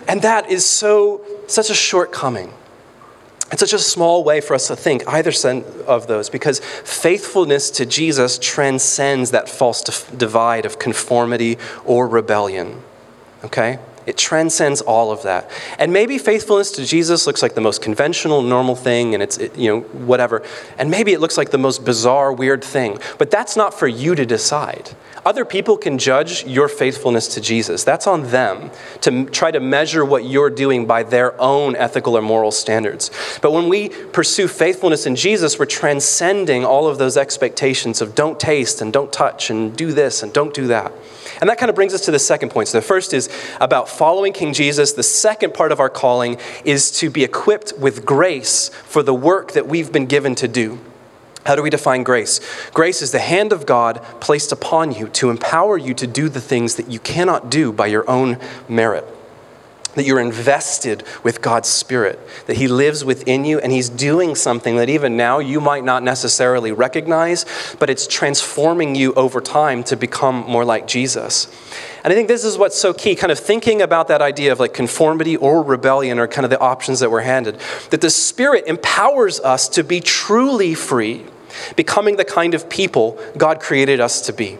[0.06, 2.52] And that is so, such a shortcoming.
[3.50, 5.32] It's such a small way for us to think either
[5.86, 9.80] of those because faithfulness to Jesus transcends that false
[10.10, 11.56] divide of conformity
[11.86, 12.82] or rebellion
[13.46, 13.78] okay?
[14.06, 15.50] It transcends all of that.
[15.80, 19.68] And maybe faithfulness to Jesus looks like the most conventional, normal thing, and it's, you
[19.68, 20.44] know, whatever.
[20.78, 23.00] And maybe it looks like the most bizarre, weird thing.
[23.18, 24.94] But that's not for you to decide.
[25.24, 27.82] Other people can judge your faithfulness to Jesus.
[27.82, 32.22] That's on them to try to measure what you're doing by their own ethical or
[32.22, 33.10] moral standards.
[33.42, 38.38] But when we pursue faithfulness in Jesus, we're transcending all of those expectations of don't
[38.38, 40.92] taste and don't touch and do this and don't do that.
[41.40, 42.68] And that kind of brings us to the second point.
[42.68, 43.28] So the first is
[43.60, 44.92] about following King Jesus.
[44.92, 49.52] The second part of our calling is to be equipped with grace for the work
[49.52, 50.78] that we've been given to do.
[51.44, 52.40] How do we define grace?
[52.72, 56.40] Grace is the hand of God placed upon you to empower you to do the
[56.40, 59.15] things that you cannot do by your own merit
[59.96, 64.76] that you're invested with God's Spirit, that He lives within you and He's doing something
[64.76, 67.44] that even now you might not necessarily recognize,
[67.78, 71.48] but it's transforming you over time to become more like Jesus.
[72.04, 74.60] And I think this is what's so key, kind of thinking about that idea of
[74.60, 77.58] like conformity or rebellion are kind of the options that we're handed.
[77.90, 81.26] That the Spirit empowers us to be truly free,
[81.74, 84.58] becoming the kind of people God created us to be.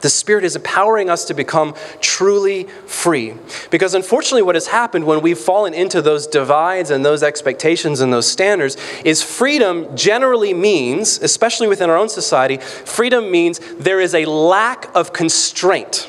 [0.00, 3.34] The Spirit is empowering us to become truly free.
[3.70, 8.12] Because unfortunately, what has happened when we've fallen into those divides and those expectations and
[8.12, 14.14] those standards is freedom generally means, especially within our own society, freedom means there is
[14.14, 16.08] a lack of constraint,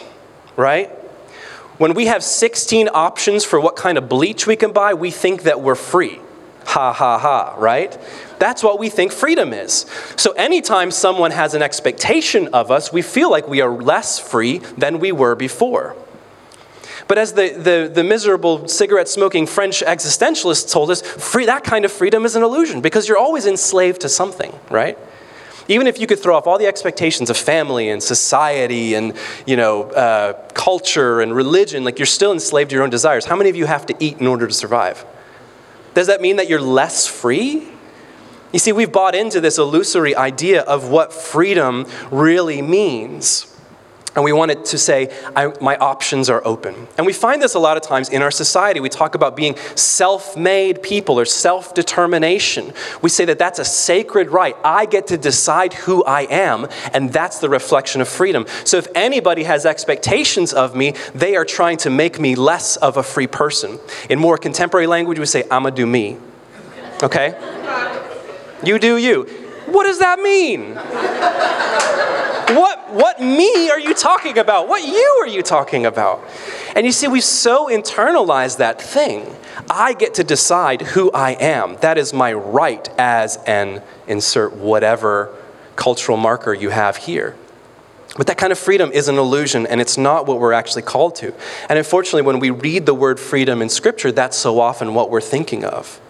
[0.56, 0.90] right?
[1.78, 5.44] When we have 16 options for what kind of bleach we can buy, we think
[5.44, 6.20] that we're free.
[6.66, 7.98] Ha ha ha, right?
[8.40, 9.86] That's what we think freedom is.
[10.16, 14.60] So anytime someone has an expectation of us, we feel like we are less free
[14.78, 15.96] than we were before.
[17.08, 21.84] But as the, the, the, miserable cigarette smoking French existentialist told us, free, that kind
[21.84, 24.98] of freedom is an illusion because you're always enslaved to something, right?
[25.68, 29.58] Even if you could throw off all the expectations of family and society and you
[29.58, 33.26] know, uh, culture and religion, like you're still enslaved to your own desires.
[33.26, 35.06] How many of you have to eat in order to survive?
[35.94, 37.68] Does that mean that you're less free?
[38.52, 43.51] You see, we've bought into this illusory idea of what freedom really means.
[44.16, 45.10] And we want it to say,
[45.62, 46.88] my options are open.
[46.98, 48.82] And we find this a lot of times in our society.
[48.82, 52.74] We talk about being self made people or self determination.
[53.02, 54.56] We say that that's a sacred right.
[54.66, 58.46] I get to decide who I am, and that's the reflection of freedom.
[58.66, 62.98] So if anybody has expectations of me, they are trying to make me less of
[62.98, 63.80] a free person.
[64.10, 66.18] In more contemporary language, we say, I'm a do me.
[67.02, 67.34] Okay?
[68.64, 69.24] You do you.
[69.68, 70.78] What does that mean?
[72.56, 74.68] What, what me are you talking about?
[74.68, 76.24] What you are you talking about?
[76.76, 79.26] And you see, we so internalize that thing.
[79.70, 81.78] I get to decide who I am.
[81.78, 85.36] That is my right as an insert whatever
[85.76, 87.36] cultural marker you have here.
[88.18, 91.16] But that kind of freedom is an illusion, and it's not what we're actually called
[91.16, 91.34] to.
[91.70, 95.22] And unfortunately, when we read the word freedom in Scripture, that's so often what we're
[95.22, 96.02] thinking of.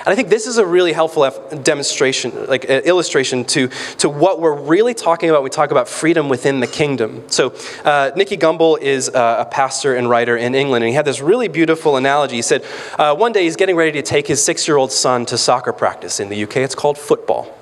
[0.00, 1.28] And I think this is a really helpful
[1.62, 6.30] demonstration, like uh, illustration to, to what we're really talking about we talk about freedom
[6.30, 7.24] within the kingdom.
[7.28, 11.20] So, uh, Nicky Gumbel is a pastor and writer in England, and he had this
[11.20, 12.36] really beautiful analogy.
[12.36, 12.64] He said,
[12.98, 15.72] uh, one day he's getting ready to take his six year old son to soccer
[15.72, 16.56] practice in the UK.
[16.58, 17.54] It's called football.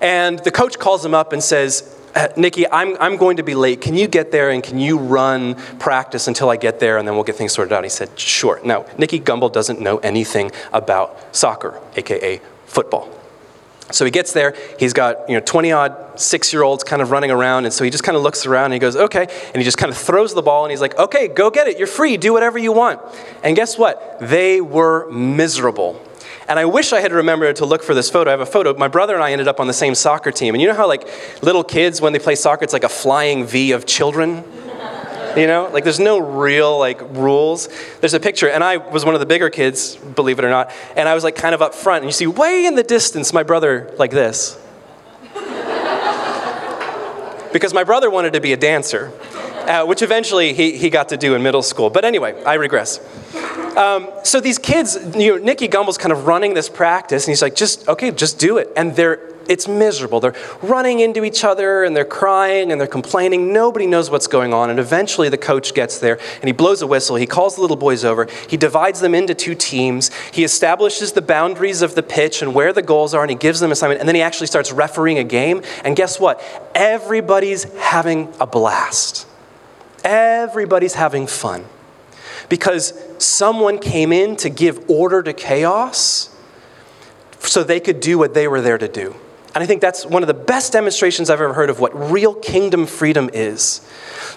[0.00, 3.54] And the coach calls him up and says, uh, Nicky, I'm, I'm going to be
[3.54, 3.80] late.
[3.80, 7.14] Can you get there and can you run practice until I get there and then
[7.14, 7.84] we'll get things sorted out?
[7.84, 8.60] He said, Sure.
[8.64, 13.20] Now, Nicky Gumbel doesn't know anything about soccer, AKA football.
[13.92, 17.10] So he gets there, he's got, you know, 20 odd six year olds kind of
[17.10, 19.56] running around, and so he just kind of looks around and he goes, okay, and
[19.56, 21.86] he just kind of throws the ball and he's like, okay, go get it, you're
[21.86, 23.00] free, do whatever you want.
[23.42, 24.18] And guess what?
[24.20, 26.00] They were miserable.
[26.50, 28.28] And I wish I had remembered to look for this photo.
[28.28, 28.74] I have a photo.
[28.74, 30.52] My brother and I ended up on the same soccer team.
[30.52, 31.08] And you know how, like,
[31.44, 34.42] little kids, when they play soccer, it's like a flying V of children?
[35.36, 37.68] You know, like there's no real like rules.
[38.00, 40.72] There's a picture, and I was one of the bigger kids, believe it or not,
[40.96, 43.32] and I was like kind of up front, and you see way in the distance
[43.32, 44.58] my brother like this.
[47.52, 49.12] because my brother wanted to be a dancer,
[49.68, 51.90] uh, which eventually he, he got to do in middle school.
[51.90, 52.98] But anyway, I regress.
[53.76, 57.42] Um, so these kids, you know, Nicky Gumbel's kind of running this practice, and he's
[57.42, 58.68] like, just, okay, just do it.
[58.76, 60.20] And they're, it's miserable.
[60.20, 63.52] They're running into each other, and they're crying, and they're complaining.
[63.52, 64.70] Nobody knows what's going on.
[64.70, 67.16] And eventually the coach gets there, and he blows a whistle.
[67.16, 68.26] He calls the little boys over.
[68.48, 70.12] He divides them into two teams.
[70.32, 73.60] He establishes the boundaries of the pitch and where the goals are, and he gives
[73.60, 74.00] them assignment.
[74.00, 75.62] And then he actually starts refereeing a game.
[75.84, 76.42] And guess what?
[76.74, 79.26] Everybody's having a blast.
[80.04, 81.64] Everybody's having fun
[82.50, 86.36] because someone came in to give order to chaos
[87.38, 89.14] so they could do what they were there to do.
[89.54, 92.34] And I think that's one of the best demonstrations I've ever heard of what real
[92.34, 93.80] kingdom freedom is.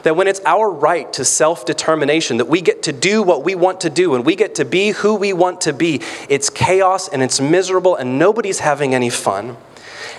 [0.04, 3.54] That when it's our right to self determination, that we get to do what we
[3.54, 7.08] want to do and we get to be who we want to be, it's chaos
[7.08, 9.58] and it's miserable and nobody's having any fun.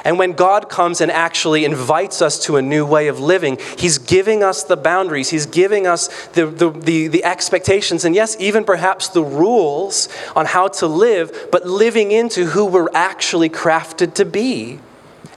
[0.05, 3.97] And when God comes and actually invites us to a new way of living, He's
[3.97, 8.65] giving us the boundaries, He's giving us the, the, the, the, expectations, and yes, even
[8.65, 14.27] perhaps the rules on how to live, but living into who we're actually crafted to
[14.27, 14.79] be.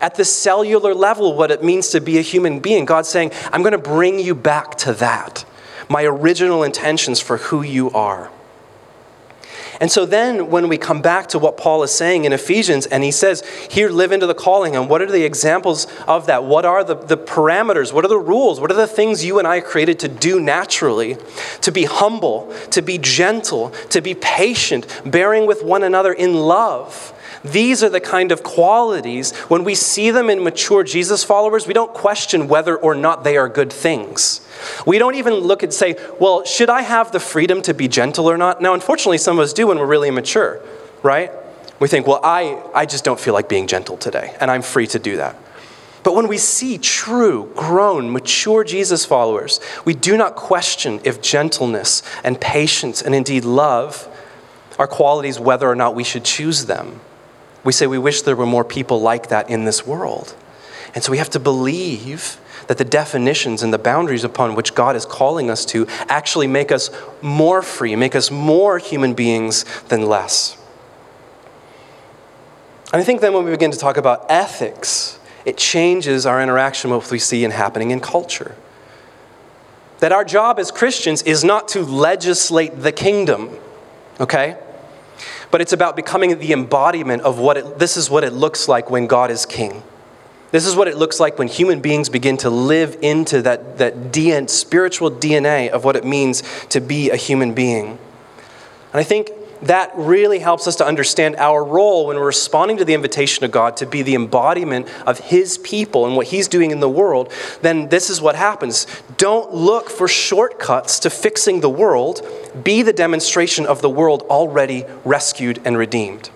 [0.02, 2.86] At the cellular level, what it means to be a human being.
[2.86, 5.46] God's saying, I'm going to bring you back to that,
[5.90, 8.30] my original intentions for who you are.
[9.80, 13.04] And so then, when we come back to what Paul is saying in Ephesians, and
[13.04, 16.44] he says, Here, live into the calling, and what are the examples of that?
[16.44, 17.94] What are the, the parameters?
[17.94, 18.60] What are the rules?
[18.60, 21.18] What are the things you and I created to do naturally?
[21.62, 27.14] To be humble, to be gentle, to be patient, bearing with one another in love.
[27.44, 31.74] These are the kind of qualities, when we see them in mature Jesus followers, we
[31.74, 34.42] don't question whether or not they are good things.
[34.86, 38.30] We don't even look and say, well, should I have the freedom to be gentle
[38.30, 38.62] or not?
[38.62, 40.62] Now, unfortunately, some of us do when we're really immature,
[41.04, 41.32] right?
[41.80, 44.88] We think, well, I, I just don't feel like being gentle today, and I'm free
[44.88, 45.36] to do that.
[46.04, 52.02] But when we see true, grown, mature Jesus followers, we do not question if gentleness
[52.24, 54.08] and patience and indeed love
[54.80, 57.02] are qualities whether or not we should choose them.
[57.64, 60.34] We say we wish there were more people like that in this world.
[60.96, 64.96] And so we have to believe that the definitions and the boundaries upon which God
[64.96, 66.90] is calling us to actually make us
[67.22, 70.58] more free, make us more human beings than less.
[72.94, 76.92] And I think then when we begin to talk about ethics, it changes our interaction
[76.92, 78.56] with what we see and happening in culture.
[80.00, 83.58] That our job as Christians is not to legislate the kingdom,
[84.20, 84.58] okay?
[85.50, 88.90] But it's about becoming the embodiment of what it, this is what it looks like
[88.90, 89.84] when God is king.
[90.52, 94.50] This is what it looks like when human beings begin to live into that, that
[94.50, 97.98] spiritual DNA of what it means to be a human being.
[98.94, 99.32] And I think
[99.64, 103.52] that really helps us to understand our role when we're responding to the invitation of
[103.52, 107.32] God to be the embodiment of His people and what He's doing in the world,
[107.62, 108.86] then this is what happens.
[109.18, 112.26] Don't look for shortcuts to fixing the world,
[112.64, 116.30] be the demonstration of the world already rescued and redeemed.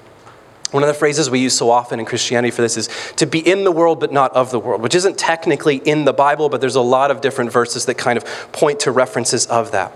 [0.72, 3.40] One of the phrases we use so often in Christianity for this is to be
[3.40, 6.62] in the world but not of the world, which isn't technically in the Bible, but
[6.62, 9.92] there's a lot of different verses that kind of point to references of that.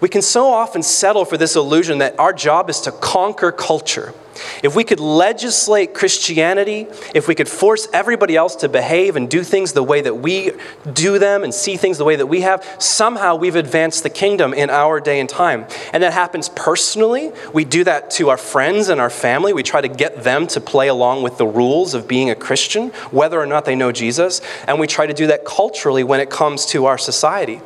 [0.00, 4.14] We can so often settle for this illusion that our job is to conquer culture
[4.62, 9.42] if we could legislate Christianity, if we could force everybody else to behave and do
[9.42, 10.52] things the way that we
[10.92, 14.52] do them and see things the way that we have, somehow we've advanced the kingdom
[14.54, 15.66] in our day and time.
[15.92, 17.32] And that happens personally.
[17.52, 19.52] We do that to our friends and our family.
[19.52, 22.90] We try to get them to play along with the rules of being a Christian,
[23.10, 24.40] whether or not they know Jesus.
[24.66, 27.60] And we try to do that culturally when it comes to our society.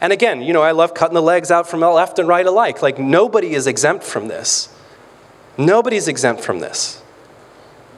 [0.00, 2.82] And again, you know, I love cutting the legs out from left and right alike.
[2.82, 4.73] Like, nobody is exempt from this.
[5.56, 7.00] Nobody's exempt from this.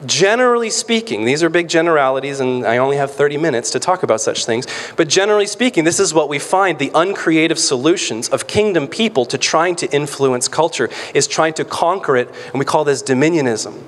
[0.05, 4.21] Generally speaking, these are big generalities, and I only have 30 minutes to talk about
[4.21, 4.67] such things.
[4.95, 9.39] But generally speaking, this is what we find the uncreative solutions of kingdom people to
[9.39, 13.81] trying to influence culture is trying to conquer it, and we call this dominionism.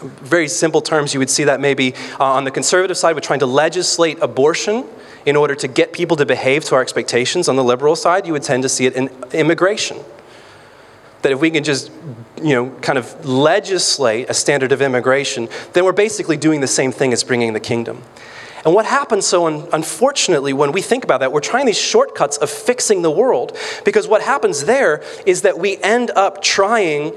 [0.00, 3.38] Very simple terms, you would see that maybe uh, on the conservative side, we're trying
[3.38, 4.84] to legislate abortion
[5.24, 7.48] in order to get people to behave to our expectations.
[7.48, 9.98] On the liberal side, you would tend to see it in immigration
[11.22, 11.90] that if we can just
[12.42, 16.92] you know kind of legislate a standard of immigration then we're basically doing the same
[16.92, 18.02] thing as bringing the kingdom.
[18.64, 22.36] And what happens so un- unfortunately when we think about that we're trying these shortcuts
[22.36, 27.12] of fixing the world because what happens there is that we end up trying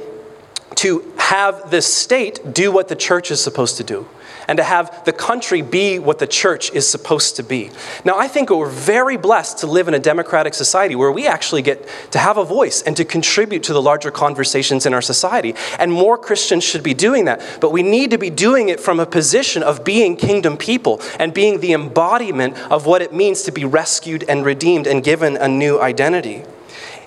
[0.76, 4.08] to have the state do what the church is supposed to do
[4.48, 7.72] and to have the country be what the church is supposed to be.
[8.04, 11.62] Now, I think we're very blessed to live in a democratic society where we actually
[11.62, 15.56] get to have a voice and to contribute to the larger conversations in our society.
[15.80, 17.42] And more Christians should be doing that.
[17.60, 21.34] But we need to be doing it from a position of being kingdom people and
[21.34, 25.48] being the embodiment of what it means to be rescued and redeemed and given a
[25.48, 26.44] new identity.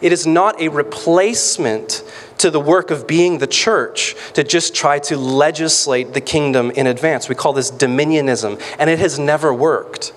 [0.00, 2.04] It is not a replacement
[2.38, 6.86] to the work of being the church to just try to legislate the kingdom in
[6.86, 7.28] advance.
[7.28, 10.12] We call this dominionism, and it has never worked.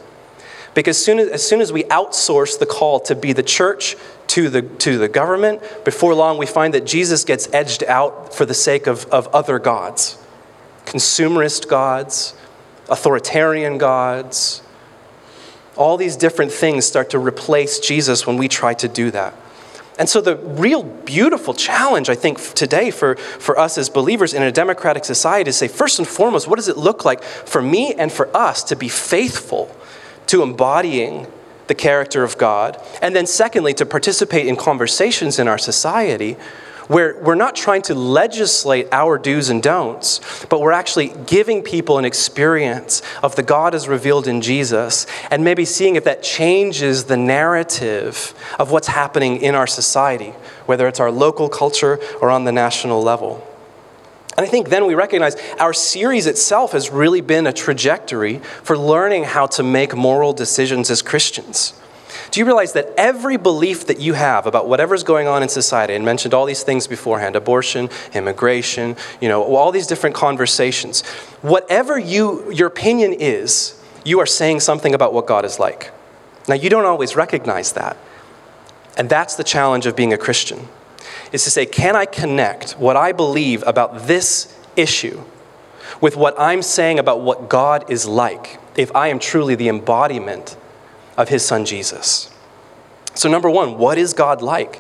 [0.73, 3.95] Because soon as, as soon as we outsource the call to be the church
[4.27, 8.45] to the, to the government, before long we find that Jesus gets edged out for
[8.45, 10.17] the sake of, of other gods
[10.86, 12.36] consumerist gods,
[12.89, 14.61] authoritarian gods.
[15.77, 19.34] All these different things start to replace Jesus when we try to do that.
[20.02, 24.41] And so, the real beautiful challenge, I think, today for, for us as believers in
[24.41, 27.93] a democratic society is say, first and foremost, what does it look like for me
[27.93, 29.70] and for us to be faithful
[30.26, 31.28] to embodying
[31.68, 32.82] the character of God?
[32.99, 36.36] And then, secondly, to participate in conversations in our society
[36.91, 40.19] where we're not trying to legislate our do's and don'ts,
[40.49, 45.41] but we're actually giving people an experience of the God as revealed in Jesus and
[45.41, 50.33] maybe seeing if that changes the narrative of what's happening in our society,
[50.65, 53.47] whether it's our local culture or on the national level.
[54.35, 58.77] And I think then we recognize our series itself has really been a trajectory for
[58.77, 61.73] learning how to make moral decisions as Christians.
[62.32, 65.93] Do you realize that every belief that you have about whatever's going on in society,
[65.93, 71.05] and mentioned all these things beforehand abortion, immigration, you know, all these different conversations,
[71.41, 75.91] whatever you, your opinion is, you are saying something about what God is like.
[76.47, 77.97] Now, you don't always recognize that.
[78.97, 80.68] And that's the challenge of being a Christian,
[81.32, 85.22] is to say, can I connect what I believe about this issue
[86.01, 90.57] with what I'm saying about what God is like if I am truly the embodiment
[91.22, 92.30] of his son Jesus.
[93.13, 94.78] So, number one, what is God like?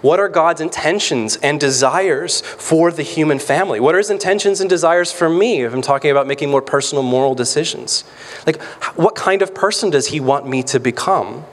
[0.00, 3.80] What are God's intentions and desires for the human family?
[3.80, 7.02] What are his intentions and desires for me if I'm talking about making more personal
[7.02, 8.04] moral decisions?
[8.46, 8.62] Like,
[8.96, 11.44] what kind of person does he want me to become?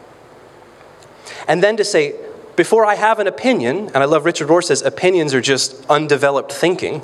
[1.48, 2.16] And then to say,
[2.56, 6.52] before I have an opinion, and I love Richard Rohr says opinions are just undeveloped
[6.52, 7.04] thinking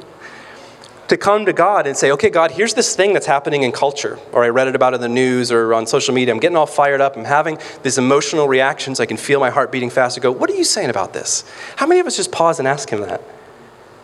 [1.07, 4.19] to come to God and say, okay, God, here's this thing that's happening in culture,
[4.31, 6.33] or I read it about in the news or on social media.
[6.33, 7.15] I'm getting all fired up.
[7.15, 8.99] I'm having these emotional reactions.
[8.99, 10.17] I can feel my heart beating fast.
[10.17, 11.43] I go, what are you saying about this?
[11.77, 13.21] How many of us just pause and ask Him that?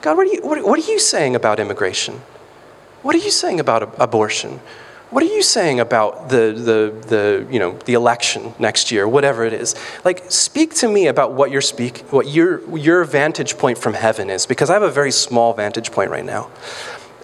[0.02, 2.22] God, what are you, what, what are you saying about immigration?
[3.02, 4.62] What are you saying about abortion?
[5.14, 9.46] What are you saying about the, the, the, you know, the election next year, whatever
[9.46, 9.76] it is?
[10.04, 14.32] Like, speak to me about what your, speak, what your, your vantage point from heaven
[14.32, 16.50] is, because I have a very small vantage point right now.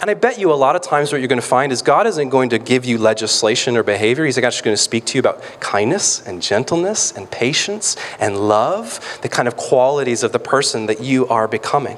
[0.02, 2.06] And I bet you a lot of times what you're going to find is God
[2.06, 4.24] isn't going to give you legislation or behavior.
[4.24, 9.20] He's actually going to speak to you about kindness and gentleness and patience and love,
[9.24, 11.98] the kind of qualities of the person that you are becoming.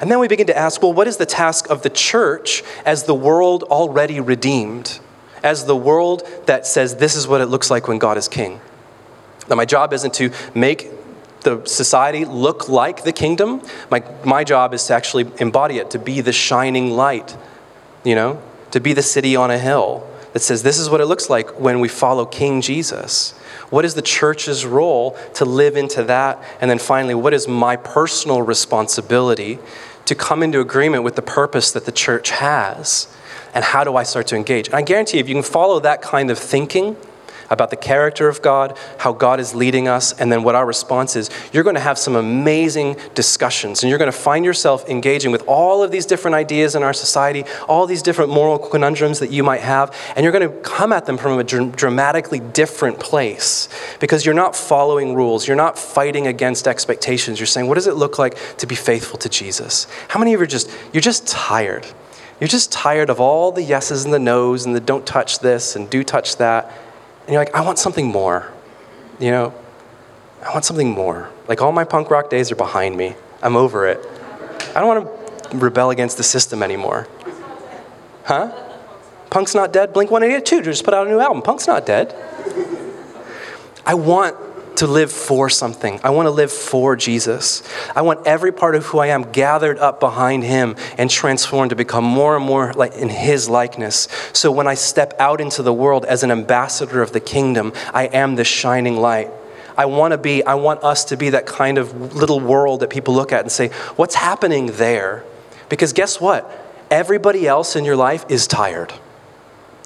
[0.00, 3.04] And then we begin to ask well, what is the task of the church as
[3.04, 4.98] the world already redeemed?
[5.42, 8.60] As the world that says this is what it looks like when God is king.
[9.48, 10.90] Now, my job isn't to make
[11.42, 13.60] the society look like the kingdom.
[13.90, 17.36] My, my job is to actually embody it, to be the shining light,
[18.02, 21.06] you know, to be the city on a hill that says this is what it
[21.06, 23.34] looks like when we follow King Jesus.
[23.74, 26.40] What is the church's role to live into that?
[26.60, 29.58] And then finally, what is my personal responsibility
[30.04, 33.08] to come into agreement with the purpose that the church has?
[33.52, 34.68] And how do I start to engage?
[34.68, 36.96] And I guarantee if you can follow that kind of thinking,
[37.54, 41.16] about the character of God, how God is leading us, and then what our response
[41.16, 43.82] is, you're going to have some amazing discussions.
[43.82, 46.92] And you're going to find yourself engaging with all of these different ideas in our
[46.92, 50.92] society, all these different moral conundrums that you might have, and you're going to come
[50.92, 53.68] at them from a dr- dramatically different place
[54.00, 55.46] because you're not following rules.
[55.46, 57.40] You're not fighting against expectations.
[57.40, 59.86] You're saying, what does it look like to be faithful to Jesus?
[60.08, 61.86] How many of you are just, you're just tired?
[62.40, 65.76] You're just tired of all the yeses and the nos and the don't touch this
[65.76, 66.70] and do touch that.
[67.24, 68.52] And you're like, I want something more.
[69.18, 69.54] You know,
[70.42, 71.30] I want something more.
[71.48, 73.14] Like all my punk rock days are behind me.
[73.42, 74.04] I'm over it.
[74.74, 77.08] I don't want to rebel against the system anymore.
[78.24, 78.52] Huh?
[79.30, 79.92] Punk's not dead.
[79.92, 81.42] Blink 182 just put out a new album.
[81.42, 82.14] Punk's not dead.
[83.86, 84.36] I want
[84.76, 86.00] to live for something.
[86.02, 87.62] I want to live for Jesus.
[87.94, 91.76] I want every part of who I am gathered up behind him and transformed to
[91.76, 94.08] become more and more like in his likeness.
[94.32, 98.04] So when I step out into the world as an ambassador of the kingdom, I
[98.06, 99.30] am the shining light.
[99.76, 102.90] I want to be, I want us to be that kind of little world that
[102.90, 105.24] people look at and say, what's happening there?
[105.68, 106.48] Because guess what?
[106.90, 108.92] Everybody else in your life is tired.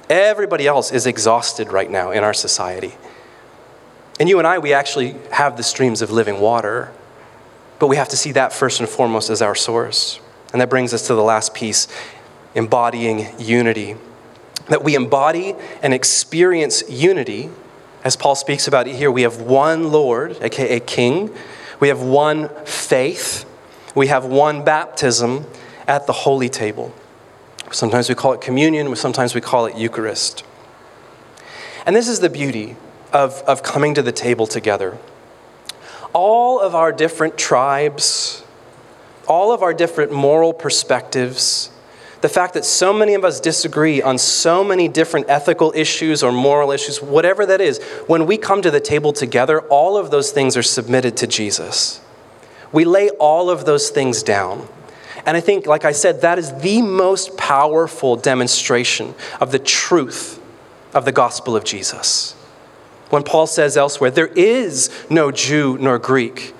[0.09, 2.95] Everybody else is exhausted right now in our society.
[4.19, 6.91] And you and I, we actually have the streams of living water,
[7.79, 10.19] but we have to see that first and foremost as our source.
[10.51, 11.87] And that brings us to the last piece
[12.53, 13.95] embodying unity.
[14.67, 17.49] That we embody and experience unity,
[18.03, 19.09] as Paul speaks about it here.
[19.09, 21.33] We have one Lord, aka King,
[21.79, 23.45] we have one faith,
[23.95, 25.45] we have one baptism
[25.87, 26.93] at the holy table.
[27.71, 30.43] Sometimes we call it communion, sometimes we call it Eucharist.
[31.85, 32.75] And this is the beauty
[33.13, 34.97] of, of coming to the table together.
[36.13, 38.43] All of our different tribes,
[39.27, 41.71] all of our different moral perspectives,
[42.21, 46.31] the fact that so many of us disagree on so many different ethical issues or
[46.31, 50.31] moral issues, whatever that is, when we come to the table together, all of those
[50.31, 52.01] things are submitted to Jesus.
[52.71, 54.67] We lay all of those things down.
[55.25, 60.41] And I think, like I said, that is the most powerful demonstration of the truth
[60.93, 62.35] of the gospel of Jesus.
[63.09, 66.53] When Paul says elsewhere, there is no Jew nor Greek,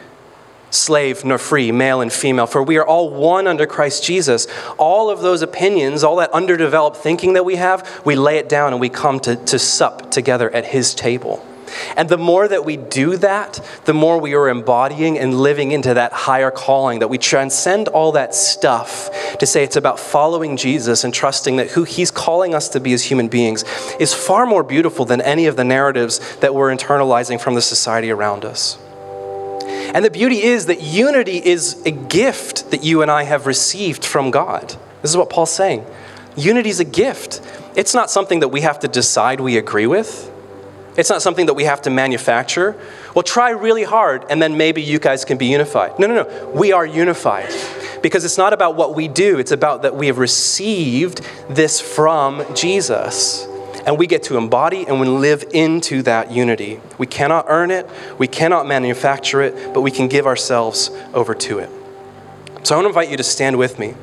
[0.72, 4.48] slave nor free, male and female, for we are all one under Christ Jesus.
[4.78, 8.74] All of those opinions, all that underdeveloped thinking that we have, we lay it down
[8.74, 11.46] and we come to, to sup together at his table.
[11.96, 15.94] And the more that we do that, the more we are embodying and living into
[15.94, 21.04] that higher calling, that we transcend all that stuff to say it's about following Jesus
[21.04, 23.64] and trusting that who he's calling us to be as human beings
[24.00, 28.12] is far more beautiful than any of the narratives that we're internalizing from the society
[28.12, 28.78] around us.
[29.94, 34.06] And the beauty is that unity is a gift that you and I have received
[34.06, 34.76] from God.
[35.02, 35.86] This is what Paul's saying.
[36.36, 37.42] Unity is a gift.
[37.76, 40.32] It's not something that we have to decide we agree with.
[41.00, 42.76] It's not something that we have to manufacture.
[43.16, 45.98] Well, try really hard and then maybe you guys can be unified.
[45.98, 46.50] No, no, no.
[46.50, 47.54] We are unified
[48.04, 52.44] because it's not about what we do, it's about that we have received this from
[52.54, 53.46] Jesus.
[53.86, 56.82] And we get to embody and we live into that unity.
[56.98, 61.60] We cannot earn it, we cannot manufacture it, but we can give ourselves over to
[61.60, 61.70] it.
[62.64, 63.96] So I want to invite you to stand with me.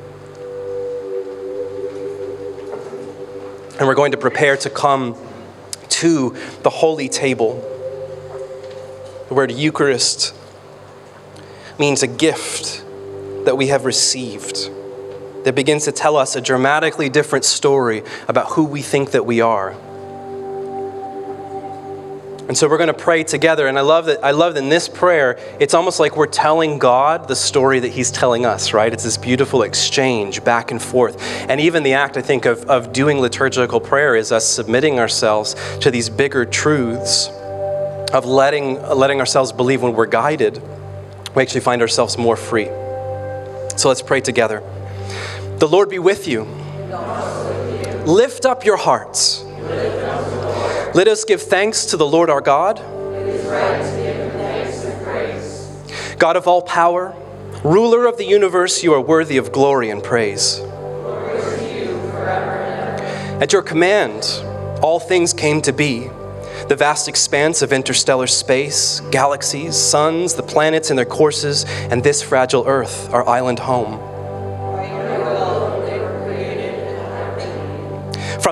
[3.79, 5.15] And we're going to prepare to come
[5.91, 7.55] to the holy table.
[9.29, 10.35] The word Eucharist
[11.79, 12.85] means a gift
[13.45, 14.71] that we have received
[15.45, 19.41] that begins to tell us a dramatically different story about who we think that we
[19.41, 19.77] are.
[22.49, 23.67] And so we're going to pray together.
[23.67, 26.79] And I love that I love that in this prayer, it's almost like we're telling
[26.79, 28.93] God the story that He's telling us, right?
[28.93, 31.21] It's this beautiful exchange back and forth.
[31.49, 35.55] And even the act, I think, of, of doing liturgical prayer is us submitting ourselves
[35.81, 37.29] to these bigger truths
[38.13, 40.63] of letting, letting ourselves believe when we're guided,
[41.35, 42.67] we actually find ourselves more free.
[43.77, 44.63] So let's pray together.
[45.59, 46.43] The Lord be with you.
[48.07, 49.43] Lift up your hearts.
[50.95, 52.77] Let us give thanks to the Lord our God.
[56.19, 57.15] God of all power,
[57.65, 60.61] Ruler of the universe, you are worthy of glory and praise.
[63.41, 64.23] At your command,
[64.83, 66.09] all things came to be.
[66.69, 72.23] The vast expanse of interstellar space, galaxies, suns, the planets and their courses, and this
[72.23, 74.16] fragile Earth, our island home.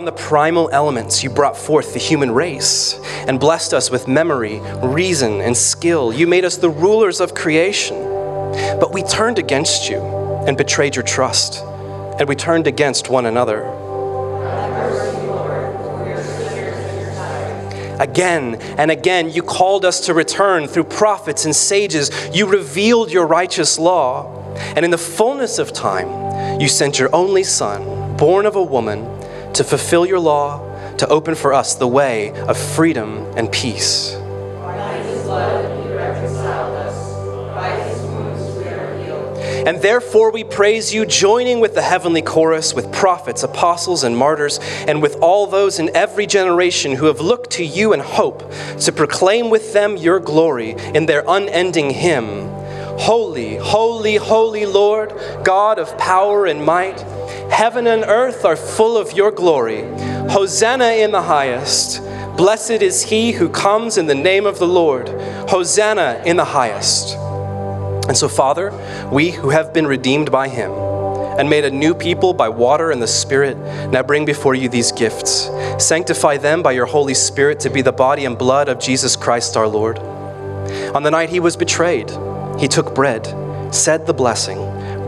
[0.05, 5.41] The primal elements, you brought forth the human race and blessed us with memory, reason,
[5.41, 6.13] and skill.
[6.13, 7.97] You made us the rulers of creation.
[8.79, 10.03] But we turned against you
[10.47, 11.63] and betrayed your trust,
[12.19, 13.65] and we turned against one another.
[17.99, 22.11] Again and again, you called us to return through prophets and sages.
[22.35, 24.31] You revealed your righteous law.
[24.77, 29.14] And in the fullness of time, you sent your only Son, born of a woman,
[29.55, 30.61] to fulfill your law,
[30.97, 34.17] to open for us the way of freedom and peace.
[39.67, 44.59] And therefore we praise you, joining with the heavenly chorus, with prophets, apostles, and martyrs,
[44.87, 48.93] and with all those in every generation who have looked to you in hope to
[48.93, 52.53] proclaim with them your glory in their unending hymn
[52.99, 57.05] Holy, holy, holy Lord, God of power and might.
[57.51, 59.83] Heaven and earth are full of your glory.
[60.31, 62.03] Hosanna in the highest.
[62.37, 65.09] Blessed is he who comes in the name of the Lord.
[65.49, 67.17] Hosanna in the highest.
[68.09, 68.73] And so, Father,
[69.13, 70.73] we who have been redeemed by him
[71.39, 73.57] and made a new people by water and the Spirit,
[73.91, 75.51] now bring before you these gifts.
[75.79, 79.57] Sanctify them by your Holy Spirit to be the body and blood of Jesus Christ
[79.57, 79.99] our Lord.
[80.95, 82.11] On the night he was betrayed,
[82.59, 83.27] he took bread,
[83.75, 84.59] said the blessing,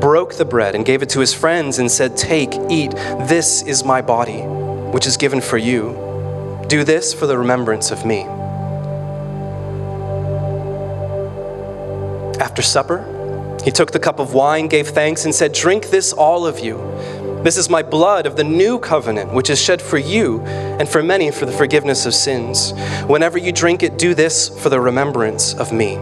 [0.00, 2.90] broke the bread, and gave it to his friends and said, Take, eat,
[3.28, 6.64] this is my body, which is given for you.
[6.68, 8.22] Do this for the remembrance of me.
[12.40, 13.12] After supper,
[13.64, 16.76] he took the cup of wine, gave thanks, and said, Drink this, all of you.
[17.42, 21.02] This is my blood of the new covenant, which is shed for you and for
[21.02, 22.72] many for the forgiveness of sins.
[23.06, 25.96] Whenever you drink it, do this for the remembrance of me.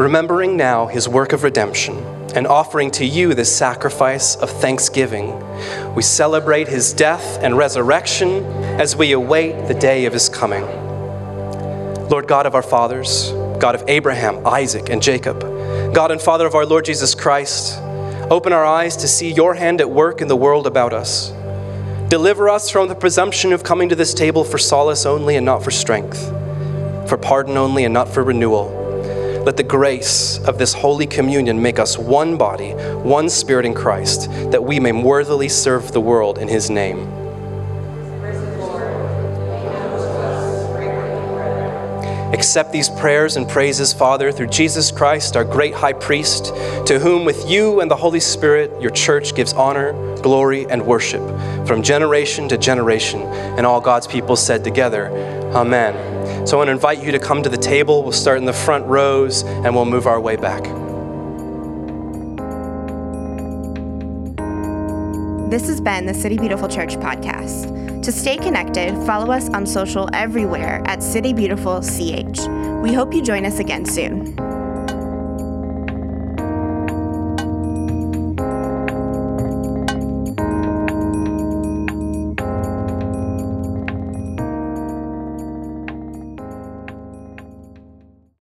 [0.00, 1.94] Remembering now his work of redemption
[2.34, 5.38] and offering to you this sacrifice of thanksgiving,
[5.94, 8.42] we celebrate his death and resurrection
[8.80, 10.62] as we await the day of his coming.
[12.08, 15.42] Lord God of our fathers, God of Abraham, Isaac, and Jacob,
[15.92, 17.78] God and Father of our Lord Jesus Christ,
[18.30, 21.28] open our eyes to see your hand at work in the world about us.
[22.08, 25.62] Deliver us from the presumption of coming to this table for solace only and not
[25.62, 26.26] for strength,
[27.06, 28.80] for pardon only and not for renewal.
[29.44, 34.30] Let the grace of this Holy Communion make us one body, one spirit in Christ,
[34.50, 37.20] that we may worthily serve the world in his name.
[42.34, 46.54] Accept these prayers and praises, Father, through Jesus Christ, our great high priest,
[46.86, 51.22] to whom, with you and the Holy Spirit, your church gives honor, glory, and worship
[51.66, 53.22] from generation to generation.
[53.22, 55.08] And all God's people said together,
[55.54, 56.09] Amen.
[56.46, 58.02] So I want to invite you to come to the table.
[58.02, 60.62] We'll start in the front rows and we'll move our way back.
[65.50, 68.02] This has been the City Beautiful Church podcast.
[68.02, 72.40] To stay connected, follow us on social everywhere at City Beautiful CH.
[72.82, 74.49] We hope you join us again soon.